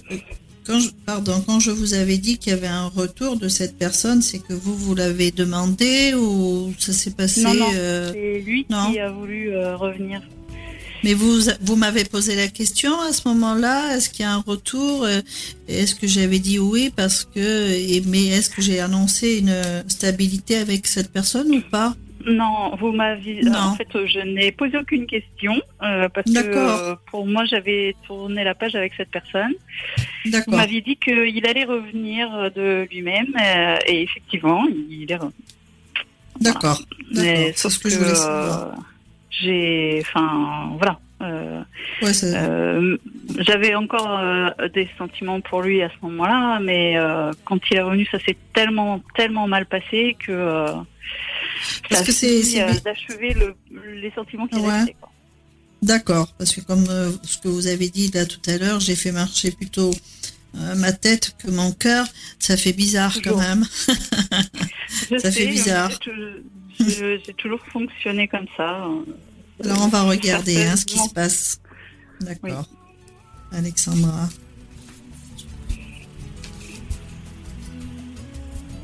[0.65, 3.77] quand je, pardon, quand je vous avais dit qu'il y avait un retour de cette
[3.77, 7.65] personne, c'est que vous vous l'avez demandé ou ça s'est passé Non, non.
[7.71, 10.21] c'est lui qui a voulu revenir
[11.03, 13.95] mais vous, vous m'avez posé la question à ce moment-là.
[13.95, 15.03] Est-ce qu'il y a un retour?
[15.03, 15.21] Euh,
[15.67, 19.55] Est-ce que j'avais dit oui parce que, mais est-ce que j'ai annoncé une
[19.87, 21.95] stabilité avec cette personne ou pas?
[22.25, 23.41] Non, vous m'avez.
[23.49, 28.55] En fait, je n'ai posé aucune question euh, parce que pour moi, j'avais tourné la
[28.55, 29.53] page avec cette personne.
[30.25, 35.33] Vous m'aviez dit qu'il allait revenir de lui-même euh, et effectivement, il est revenu.
[36.39, 36.81] D'accord.
[37.13, 38.73] C'est ce que, je voulais savoir
[39.41, 40.99] j'ai, enfin, voilà.
[41.21, 41.63] Euh,
[42.03, 42.97] euh,
[43.39, 46.95] j'avais encore euh, des sentiments pour lui à ce moment-là, mais
[47.45, 50.65] quand il est revenu, ça s'est tellement, tellement mal passé que
[51.89, 53.55] parce que c'est d'achever le,
[54.01, 54.95] les sentiments qu'il ouais.
[55.81, 56.85] D'accord, parce que comme
[57.23, 59.91] ce que vous avez dit là tout à l'heure, j'ai fait marcher plutôt
[60.53, 62.05] ma tête que mon cœur.
[62.39, 63.65] Ça fait bizarre quand même.
[65.17, 65.91] ça fait bizarre.
[66.79, 68.87] J'ai toujours fonctionné comme ça.
[69.63, 71.59] Alors on va regarder hein, ce qui se passe.
[72.21, 72.67] D'accord.
[73.51, 74.29] Alexandra.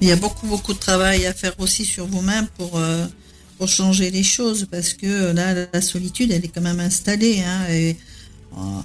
[0.01, 3.05] Il y a beaucoup beaucoup de travail à faire aussi sur vous-même pour euh,
[3.57, 7.69] pour changer les choses parce que là la solitude elle est quand même installée hein,
[7.69, 7.97] et,
[8.55, 8.83] On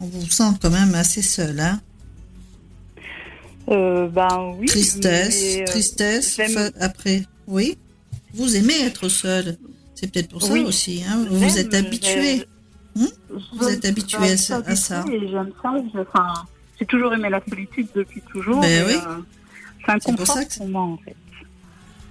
[0.00, 1.80] vous sent quand même assez seul, hein
[3.68, 4.66] euh, Ben oui.
[4.66, 6.40] Tristesse, euh, tristesse.
[6.80, 7.78] Après, oui.
[8.34, 9.56] Vous aimez être seul.
[9.94, 11.02] C'est peut-être pour ça aussi.
[11.08, 12.44] Hein vous êtes habitué.
[12.96, 13.06] Hmm
[13.54, 15.04] vous êtes habitué à, ça.
[15.10, 15.72] Et j'aime ça.
[16.00, 16.34] Enfin,
[16.78, 18.60] j'ai toujours aimé la solitude depuis toujours.
[18.60, 18.94] Ben oui.
[18.94, 19.18] Euh,
[19.84, 21.16] c'est un confort pour, pour moi en fait.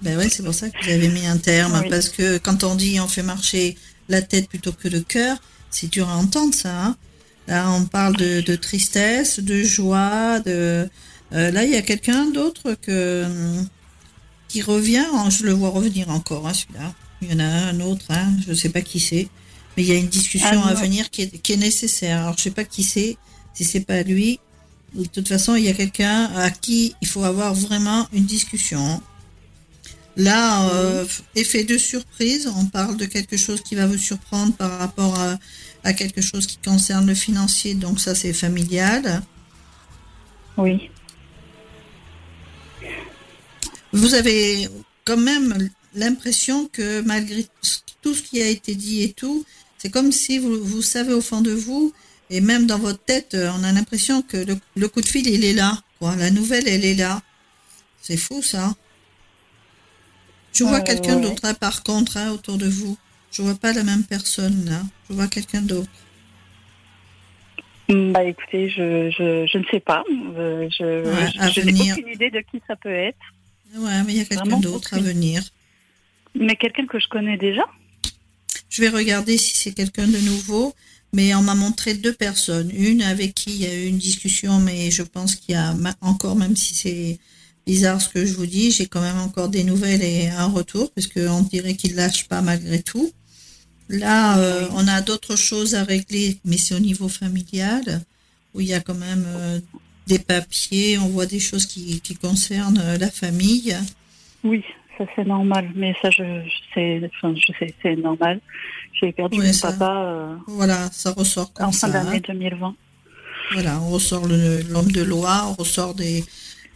[0.01, 1.84] Ben oui, c'est pour ça que vous avez mis un terme.
[1.89, 3.78] Parce que quand on dit on fait marcher
[4.09, 5.38] la tête plutôt que le cœur,
[5.69, 6.86] c'est dur à entendre ça.
[6.86, 6.95] Hein.
[7.47, 10.39] là, on parle de, tristesse, de joie.
[10.41, 10.89] De
[11.34, 13.26] euh, là, il y a quelqu'un d'autre que
[14.53, 15.05] qui revient.
[15.29, 16.93] Je le vois revenir encore, hein, celui-là.
[17.21, 19.27] Il y en a un autre, hein, je ne sais pas qui c'est.
[19.75, 22.21] Mais il y a une discussion ah, à venir qui est, qui est, nécessaire.
[22.21, 23.17] Alors, je ne sais pas qui c'est,
[23.55, 24.39] si c'est pas lui.
[24.93, 29.01] De toute façon, il y a quelqu'un à qui il faut avoir vraiment une discussion.
[30.15, 34.77] Là, euh, effet de surprise, on parle de quelque chose qui va vous surprendre par
[34.77, 35.17] rapport
[35.83, 39.23] à, quelque chose qui concerne le financier, donc ça c'est familial.
[40.55, 40.91] Oui.
[43.93, 44.67] Vous avez
[45.05, 47.45] quand même l'impression que malgré
[48.01, 49.45] tout ce qui a été dit et tout,
[49.77, 51.93] c'est comme si vous, vous savez au fond de vous,
[52.29, 54.37] et même dans votre tête, on a l'impression que
[54.75, 55.77] le, coup de fil, il est là.
[55.99, 56.15] Quoi.
[56.15, 57.21] La nouvelle, elle est là.
[58.01, 58.73] C'est fou ça.
[60.51, 62.97] Je vois quelqu'un d'autre, hein, par contre, hein, autour de vous.
[63.31, 64.81] Je vois pas la même personne, là.
[65.09, 65.89] Je vois quelqu'un d'autre.
[67.89, 70.03] Hmm, bah écoutez, je, je, ne sais pas.
[70.37, 73.17] Euh, je, n'ai aucune idée de qui ça peut être.
[73.76, 75.43] Ouais, mais il y a quelqu'un d'autre à venir.
[76.36, 77.63] Mais quelqu'un que je connais déjà
[78.69, 80.74] Je vais regarder si c'est quelqu'un de nouveau.
[81.13, 82.71] Mais on m'a montré deux personnes.
[82.76, 85.76] Une avec qui il y a eu une discussion, mais je pense qu'il y a
[86.01, 87.19] encore, même si c'est
[87.67, 88.71] bizarre ce que je vous dis.
[88.71, 92.41] J'ai quand même encore des nouvelles et un retour, parce qu'on dirait qu'il lâche pas
[92.41, 93.11] malgré tout.
[93.89, 98.01] Là, euh, on a d'autres choses à régler, mais c'est au niveau familial,
[98.55, 99.59] où il y a quand même euh,
[100.07, 103.75] des papiers, on voit des choses qui, concernent euh, la famille.
[104.43, 104.63] Oui,
[104.97, 106.23] ça c'est normal, mais ça je,
[106.73, 108.39] sais, enfin, je sais, c'est normal.
[108.93, 110.37] J'ai perdu mon papa.
[110.47, 112.75] voilà, ça ressort comme en fin d'année 2020.
[113.53, 116.23] Voilà, on ressort l'homme de loi, on ressort des,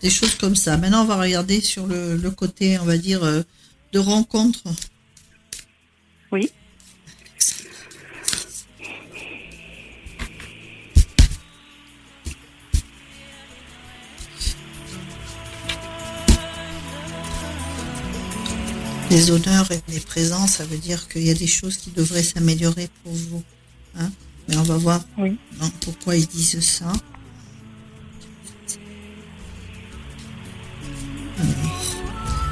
[0.01, 0.77] des choses comme ça.
[0.77, 3.41] Maintenant, on va regarder sur le, côté, on va dire, euh,
[3.93, 4.63] de rencontre.
[6.31, 6.51] Oui.
[19.09, 22.23] Les honneurs et les présents, ça veut dire qu'il y a des choses qui devraient
[22.23, 23.43] s'améliorer pour vous.
[23.95, 24.11] Hein.
[24.47, 25.37] Mais on va voir oui.
[25.81, 26.91] pourquoi ils disent ça.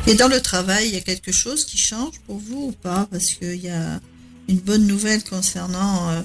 [0.08, 3.08] Et dans le travail, il y a quelque chose qui change pour vous ou pas?
[3.10, 4.00] Parce qu'il y a
[4.48, 6.22] une bonne nouvelle concernant, euh,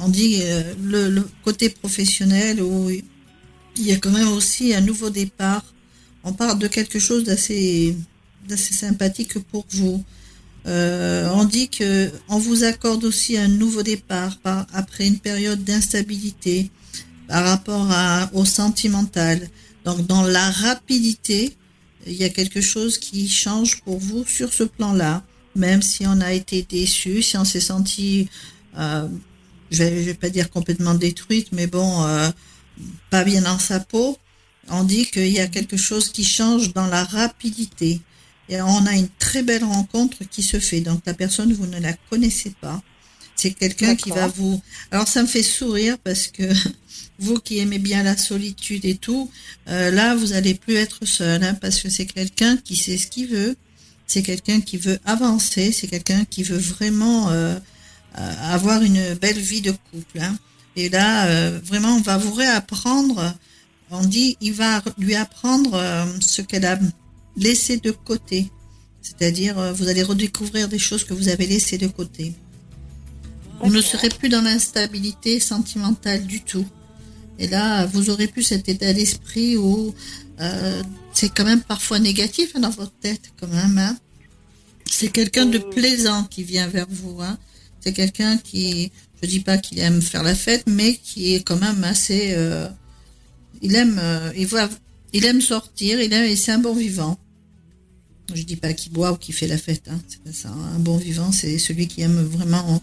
[0.00, 3.04] on dit, euh, le, côté professionnel où il
[3.86, 5.64] y a quand même aussi un nouveau départ.
[6.24, 7.94] On parle de quelque chose d'assez
[8.56, 10.04] sympathique pour vous.
[10.66, 14.38] Euh, on dit que on vous accorde aussi un nouveau départ
[14.72, 16.70] après une période d'instabilité
[17.28, 17.86] par rapport
[18.32, 19.48] au sentimental.
[19.84, 21.56] Donc dans la rapidité,
[22.06, 25.22] il y a quelque chose qui change pour vous sur ce plan-là,
[25.54, 28.28] même si on a été déçu, si on s'est senti,
[28.78, 29.08] euh,
[29.70, 32.30] je vais, vais pas dire complètement détruite, mais bon, euh,
[33.10, 34.18] pas bien dans sa peau.
[34.68, 38.00] On dit qu'il y a quelque chose qui change dans la rapidité.
[38.48, 40.80] Et on a une très belle rencontre qui se fait.
[40.80, 42.82] Donc la personne, vous ne la connaissez pas.
[43.36, 44.60] C'est quelqu'un qui va vous...
[44.90, 46.44] Alors ça me fait sourire parce que
[47.18, 49.30] vous qui aimez bien la solitude et tout,
[49.68, 53.06] euh, là, vous allez plus être seul, hein, parce que c'est quelqu'un qui sait ce
[53.06, 53.56] qu'il veut,
[54.06, 57.58] c'est quelqu'un qui veut avancer, c'est quelqu'un qui veut vraiment euh,
[58.18, 60.20] euh, avoir une belle vie de couple.
[60.20, 60.36] Hein.
[60.76, 63.32] Et là, vraiment, on va vous réapprendre.
[63.92, 65.80] On dit, il va lui apprendre
[66.20, 66.76] ce qu'elle a
[67.36, 68.50] laissé de côté.
[69.02, 72.34] C'est-à-dire, vous allez redécouvrir des choses que vous avez laissées de côté.
[73.60, 76.66] Vous ne serez plus dans l'instabilité sentimentale du tout.
[77.38, 79.94] Et là, vous aurez plus cet état d'esprit où
[80.40, 80.82] euh,
[81.12, 83.78] c'est quand même parfois négatif hein, dans votre tête, quand même.
[83.78, 83.96] Hein.
[84.90, 87.20] C'est quelqu'un de plaisant qui vient vers vous.
[87.22, 87.38] Hein.
[87.80, 91.56] C'est quelqu'un qui, je dis pas qu'il aime faire la fête, mais qui est quand
[91.56, 92.32] même assez.
[92.34, 92.68] Euh,
[93.62, 94.68] il aime, euh, il voit,
[95.12, 96.00] il aime sortir.
[96.00, 97.18] Il aime, c'est un bon vivant.
[98.32, 99.88] Je dis pas qu'il boit ou qu'il fait la fête.
[99.90, 100.00] Hein.
[100.08, 100.48] C'est pas ça.
[100.48, 102.82] Un bon vivant, c'est celui qui aime vraiment.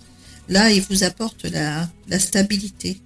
[0.49, 2.97] Là, il vous apporte la, la stabilité.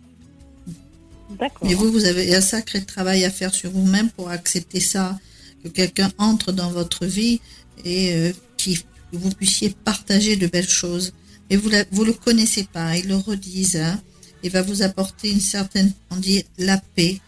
[1.64, 5.20] Mais vous, vous avez un sacré travail à faire sur vous-même pour accepter ça,
[5.64, 7.42] que quelqu'un entre dans votre vie
[7.84, 8.72] et euh, que
[9.14, 11.14] vous puissiez partager de belles choses.
[11.50, 13.78] Et vous ne vous le connaissez pas, ils le redisent.
[13.78, 14.00] Hein.
[14.44, 17.20] il va vous apporter une certaine, on dit, la paix.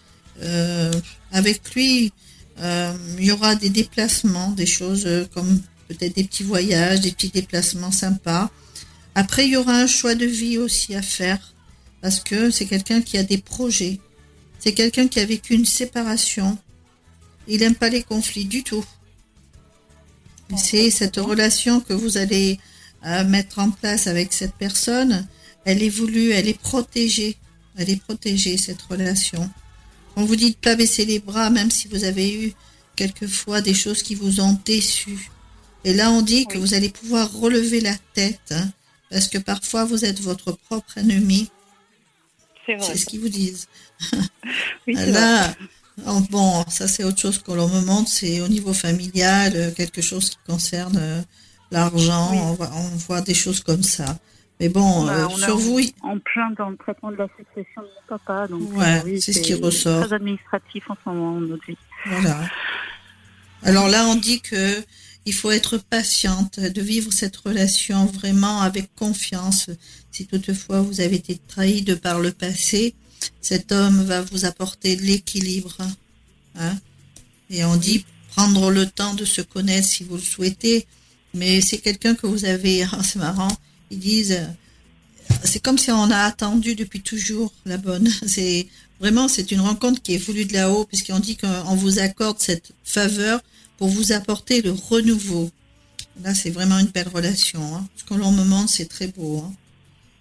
[0.41, 0.93] Euh,
[1.31, 2.11] avec lui,
[2.59, 7.29] il y aura des déplacements, des choses euh, comme peut-être des petits voyages, des petits
[7.29, 8.49] déplacements sympas.
[9.15, 11.53] Après, il y aura un choix de vie aussi à faire
[12.01, 13.99] parce que c'est quelqu'un qui a des projets.
[14.59, 16.57] C'est quelqu'un qui a vécu une séparation.
[17.47, 18.85] Il n'aime pas les conflits du tout.
[20.55, 22.59] C'est cette relation que vous allez
[23.27, 25.27] mettre en place avec cette personne.
[25.65, 27.37] Elle est voulue, elle est protégée.
[27.77, 29.49] Elle est protégée, cette relation.
[30.17, 32.53] On vous dit de pas baisser les bras, même si vous avez eu
[32.95, 35.29] quelquefois des choses qui vous ont déçu.
[35.83, 38.67] Et là, on dit que vous allez pouvoir relever la tête, hein,
[39.11, 41.49] parce que parfois vous êtes votre propre ennemi.
[42.65, 43.67] C'est ce qu'ils vous disent.
[44.87, 45.53] Oui, là,
[46.29, 50.01] bon, ça c'est autre chose que l'on me montre, c'est au niveau familial, euh, quelque
[50.01, 51.21] chose qui concerne euh,
[51.71, 54.17] l'argent, on voit des choses comme ça.
[54.59, 55.79] Mais bon, bah, euh, sur vous.
[56.01, 58.47] En plein dans le traitement de la succession de mon papa.
[58.47, 60.05] Donc, ouais, euh, c'est ce qui ressort.
[60.05, 61.77] très administratif en ce moment notre vie.
[62.05, 62.41] Voilà.
[63.63, 64.83] Alors là, on dit que
[65.25, 69.69] il faut être patiente, de vivre cette relation vraiment avec confiance.
[70.09, 72.95] Si toutefois vous avez été trahi de par le passé,
[73.41, 75.77] cet homme va vous apporter l'équilibre.
[76.55, 76.77] Hein
[77.49, 78.05] Et on dit
[78.35, 80.87] prendre le temps de se connaître si vous le souhaitez.
[81.33, 83.51] Mais c'est quelqu'un que vous avez, c'est marrant,
[83.91, 84.47] ils disent, euh,
[85.43, 88.09] c'est comme si on a attendu depuis toujours la bonne.
[88.27, 88.67] C'est
[88.99, 92.71] vraiment, c'est une rencontre qui est voulue de là-haut, puisqu'on dit qu'on vous accorde cette
[92.83, 93.41] faveur
[93.77, 95.51] pour vous apporter le renouveau.
[96.23, 97.75] Là, c'est vraiment une belle relation.
[97.75, 97.87] Hein.
[97.95, 99.43] Ce que l'on me montre, c'est très beau.
[99.45, 99.53] Hein.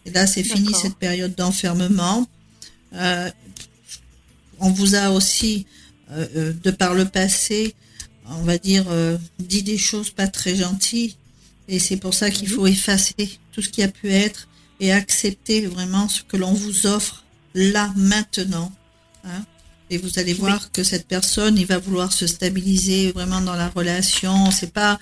[0.04, 2.28] Et là, c'est fini cette période d'enfermement.
[2.92, 3.30] Euh,
[4.58, 5.64] on vous a aussi,
[6.10, 7.74] euh, de par le passé,
[8.28, 8.84] on va dire,
[9.38, 11.16] dit des choses pas très gentilles.
[11.68, 14.48] Et c'est pour ça qu'il faut effacer tout ce qui a pu être
[14.80, 18.70] et accepter vraiment ce que l'on vous offre là, maintenant.
[19.24, 19.44] Hein.
[19.90, 23.68] Et vous allez voir que cette personne, il va vouloir se stabiliser vraiment dans la
[23.68, 24.50] relation.
[24.50, 24.98] C'est pas,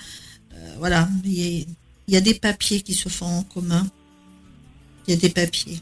[0.55, 1.67] euh, voilà, il
[2.09, 3.87] y, a, des papiers qui se font en commun.
[5.07, 5.81] Il y a des papiers.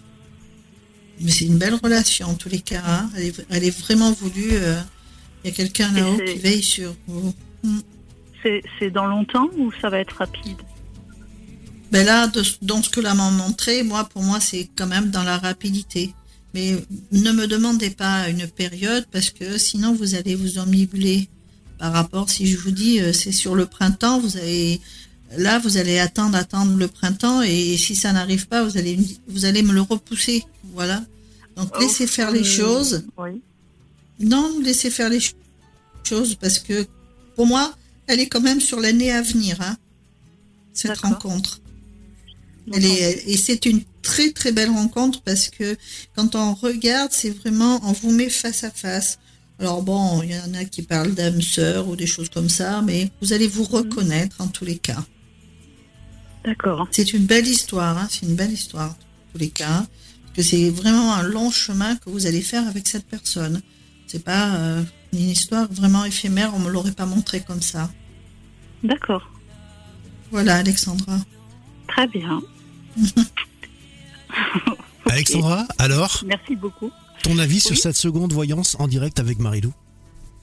[1.20, 2.82] Mais c'est une belle relation en tous les cas.
[2.86, 3.10] Hein.
[3.50, 4.52] Elle, est, vraiment voulue.
[4.52, 4.80] Euh,
[5.44, 7.34] il y a quelqu'un là-haut qui veille sur vous.
[7.62, 7.80] Hmm.
[8.78, 10.58] C'est dans longtemps ou ça va être rapide?
[11.92, 12.26] Ben là,
[12.62, 16.14] dans ce que l'on m'a montré, moi, pour moi, c'est quand même dans la rapidité.
[16.54, 16.82] Mais
[17.12, 21.28] ne me demandez pas une période parce que sinon vous allez vous emmibuler
[21.78, 24.80] par rapport, si je vous dis euh, c'est sur le printemps, vous allez,
[25.36, 29.44] là vous allez attendre, attendre le printemps et si ça n'arrive pas, vous allez, vous
[29.44, 30.44] allez me le repousser.
[30.74, 31.02] Voilà.
[31.56, 33.04] Donc oh, laissez faire les choses.
[33.18, 33.42] Oui.
[34.20, 35.20] Non, laissez faire les
[36.04, 36.86] choses parce que
[37.36, 37.74] pour moi,
[38.06, 39.76] elle est quand même sur l'année à venir, hein,
[40.72, 41.61] cette rencontre
[42.70, 45.76] et c'est une très très belle rencontre parce que
[46.14, 49.18] quand on regarde, c'est vraiment, on vous met face à face.
[49.58, 52.82] Alors bon, il y en a qui parlent d'âme sœur ou des choses comme ça,
[52.82, 53.70] mais vous allez vous mhm.
[53.70, 55.02] reconnaître en tous les cas.
[56.44, 56.88] D'accord.
[56.90, 59.86] C'est une belle histoire, hein, c'est une belle histoire en tous les cas,
[60.24, 63.62] parce que c'est vraiment un long chemin que vous allez faire avec cette personne.
[64.08, 64.82] C'est pas euh,
[65.12, 67.88] une histoire vraiment éphémère, on me l'aurait pas montré comme ça.
[68.82, 69.30] D'accord.
[70.32, 71.18] Voilà, Alexandra.
[71.92, 72.42] Très bien.
[75.06, 76.90] Alexandra, alors Merci beaucoup.
[77.22, 79.72] Ton avis sur cette seconde voyance en direct avec Marilou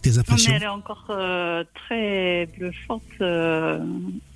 [0.02, 3.80] Tes impressions Elle est encore euh, très bluffante, euh,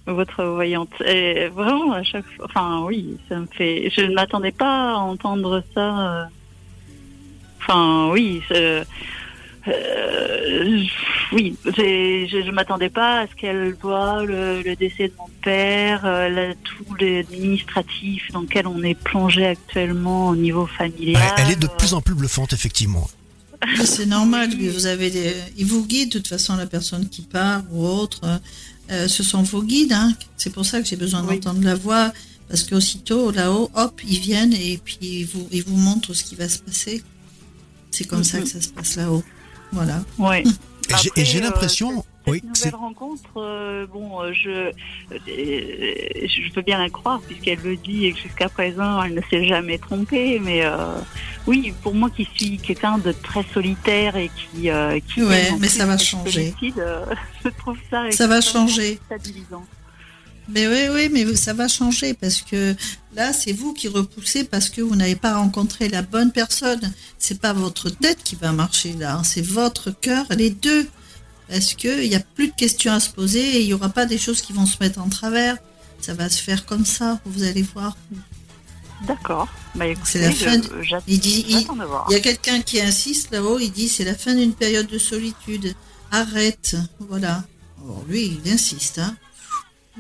[0.07, 0.89] votre voyante.
[1.05, 2.45] Et vraiment, à chaque fois.
[2.45, 3.91] Enfin, oui, ça me fait.
[3.95, 5.99] Je ne m'attendais pas à entendre ça.
[5.99, 6.25] Euh,
[7.61, 8.41] enfin, oui.
[9.67, 10.83] Euh,
[11.31, 16.53] oui, je ne m'attendais pas à ce qu'elle voit le, décès de mon père, euh,
[16.63, 21.21] tout l'administratif dans lequel on est plongé actuellement au niveau familial.
[21.37, 23.07] elle est de plus en plus bluffante, effectivement.
[23.85, 25.33] C'est normal, vous avez des...
[25.57, 28.41] il vous guide de toute façon la personne qui part ou autre.
[28.91, 30.13] Euh, ce sont vos guides, hein.
[30.35, 32.11] c'est pour ça que j'ai besoin d'entendre la voix,
[32.49, 36.35] parce qu'aussitôt là-haut, hop, ils viennent et puis ils vous, ils vous montrent ce qui
[36.35, 37.01] va se passer.
[37.91, 39.23] C'est comme ça que ça se passe là-haut.
[39.73, 40.01] Voilà.
[40.17, 40.43] Ouais.
[41.15, 41.99] et j'ai l'impression.
[41.99, 44.71] Euh, oui, nouvelle rencontre, euh, bon, euh, je,
[45.11, 49.45] je peux bien la croire puisqu'elle le dit et que jusqu'à présent elle ne s'est
[49.45, 50.39] jamais trompée.
[50.39, 50.63] Mais
[51.47, 54.69] oui, pour moi qui suis quelqu'un de très solitaire et qui,
[55.13, 56.53] qui ouais, mais ça va changer.
[56.61, 58.09] je trouve ça.
[58.11, 58.99] Ça va changer.
[60.49, 62.75] Mais oui, oui, mais ça va changer parce que
[63.15, 66.91] là, c'est vous qui repoussez parce que vous n'avez pas rencontré la bonne personne.
[67.17, 69.23] C'est pas votre tête qui va marcher là, hein.
[69.23, 70.87] c'est votre cœur, les deux.
[71.49, 74.05] Parce qu'il n'y a plus de questions à se poser et il n'y aura pas
[74.05, 75.57] des choses qui vont se mettre en travers.
[75.99, 77.95] Ça va se faire comme ça, vous allez voir.
[79.07, 79.47] D'accord.
[79.75, 80.59] Bah, c'est la fin.
[81.07, 81.67] Il dit, il,
[82.09, 83.59] y a quelqu'un qui insiste là-haut.
[83.59, 85.75] Il dit c'est la fin d'une période de solitude.
[86.11, 86.75] Arrête.
[86.99, 87.43] Voilà.
[88.07, 88.99] lui, il insiste.
[88.99, 89.15] Hein.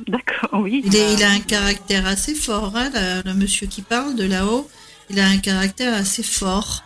[0.07, 0.61] D'accord.
[0.61, 0.81] Oui.
[0.85, 2.75] Il, il, a un caractère assez fort.
[2.75, 2.91] Hein,
[3.25, 4.67] le monsieur qui parle de là-haut,
[5.09, 6.83] il a un caractère assez fort.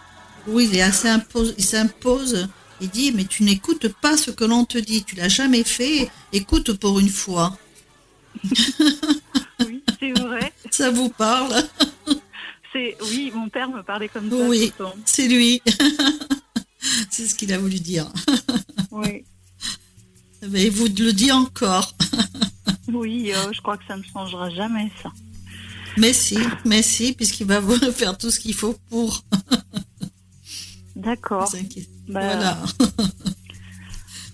[0.48, 1.56] Oui, il est assez impose.
[1.58, 2.48] Il s'impose.
[2.82, 5.04] Il dit mais tu n'écoutes pas ce que l'on te dit.
[5.04, 6.10] Tu l'as jamais fait.
[6.34, 7.58] Écoute pour une fois.
[9.66, 10.54] oui, c'est vrai.
[10.70, 11.64] Ça vous parle?
[12.74, 14.36] C'est oui, mon père me parlait comme ça.
[14.36, 14.72] Oui,
[15.06, 15.62] c'est lui.
[17.10, 18.12] c'est ce qu'il a voulu dire.
[18.92, 19.24] oui.
[20.50, 21.96] Mais il vous le dit encore.
[22.88, 25.12] Oui, euh, je crois que ça ne changera jamais ça.
[25.98, 29.24] Mais si, mais si, puisqu'il va vous faire tout ce qu'il faut pour.
[30.96, 31.52] D'accord.
[32.08, 32.58] Bah, voilà.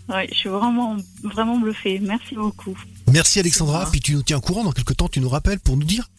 [0.09, 1.97] Oui, je suis vraiment, vraiment bluffée.
[1.99, 2.77] Merci beaucoup.
[3.11, 3.89] Merci Alexandra.
[3.89, 6.09] Puis tu nous tiens au courant dans quelques temps, tu nous rappelles pour nous dire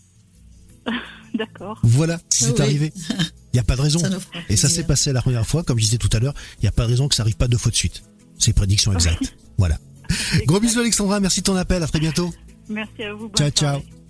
[1.35, 1.81] D'accord.
[1.83, 2.93] Voilà, si c'est arrivé.
[3.11, 4.01] Il n'y a pas de raison.
[4.49, 6.69] Et ça s'est passé la première fois, comme je disais tout à l'heure, il n'y
[6.69, 8.05] a pas de raison que ça arrive pas deux fois de suite.
[8.39, 9.37] C'est prédiction exacte.
[9.59, 9.79] voilà.
[10.47, 12.31] Gros bisous Alexandra, merci de ton appel, à très bientôt.
[12.69, 13.31] Merci à vous.
[13.37, 14.04] Ciao, ciao.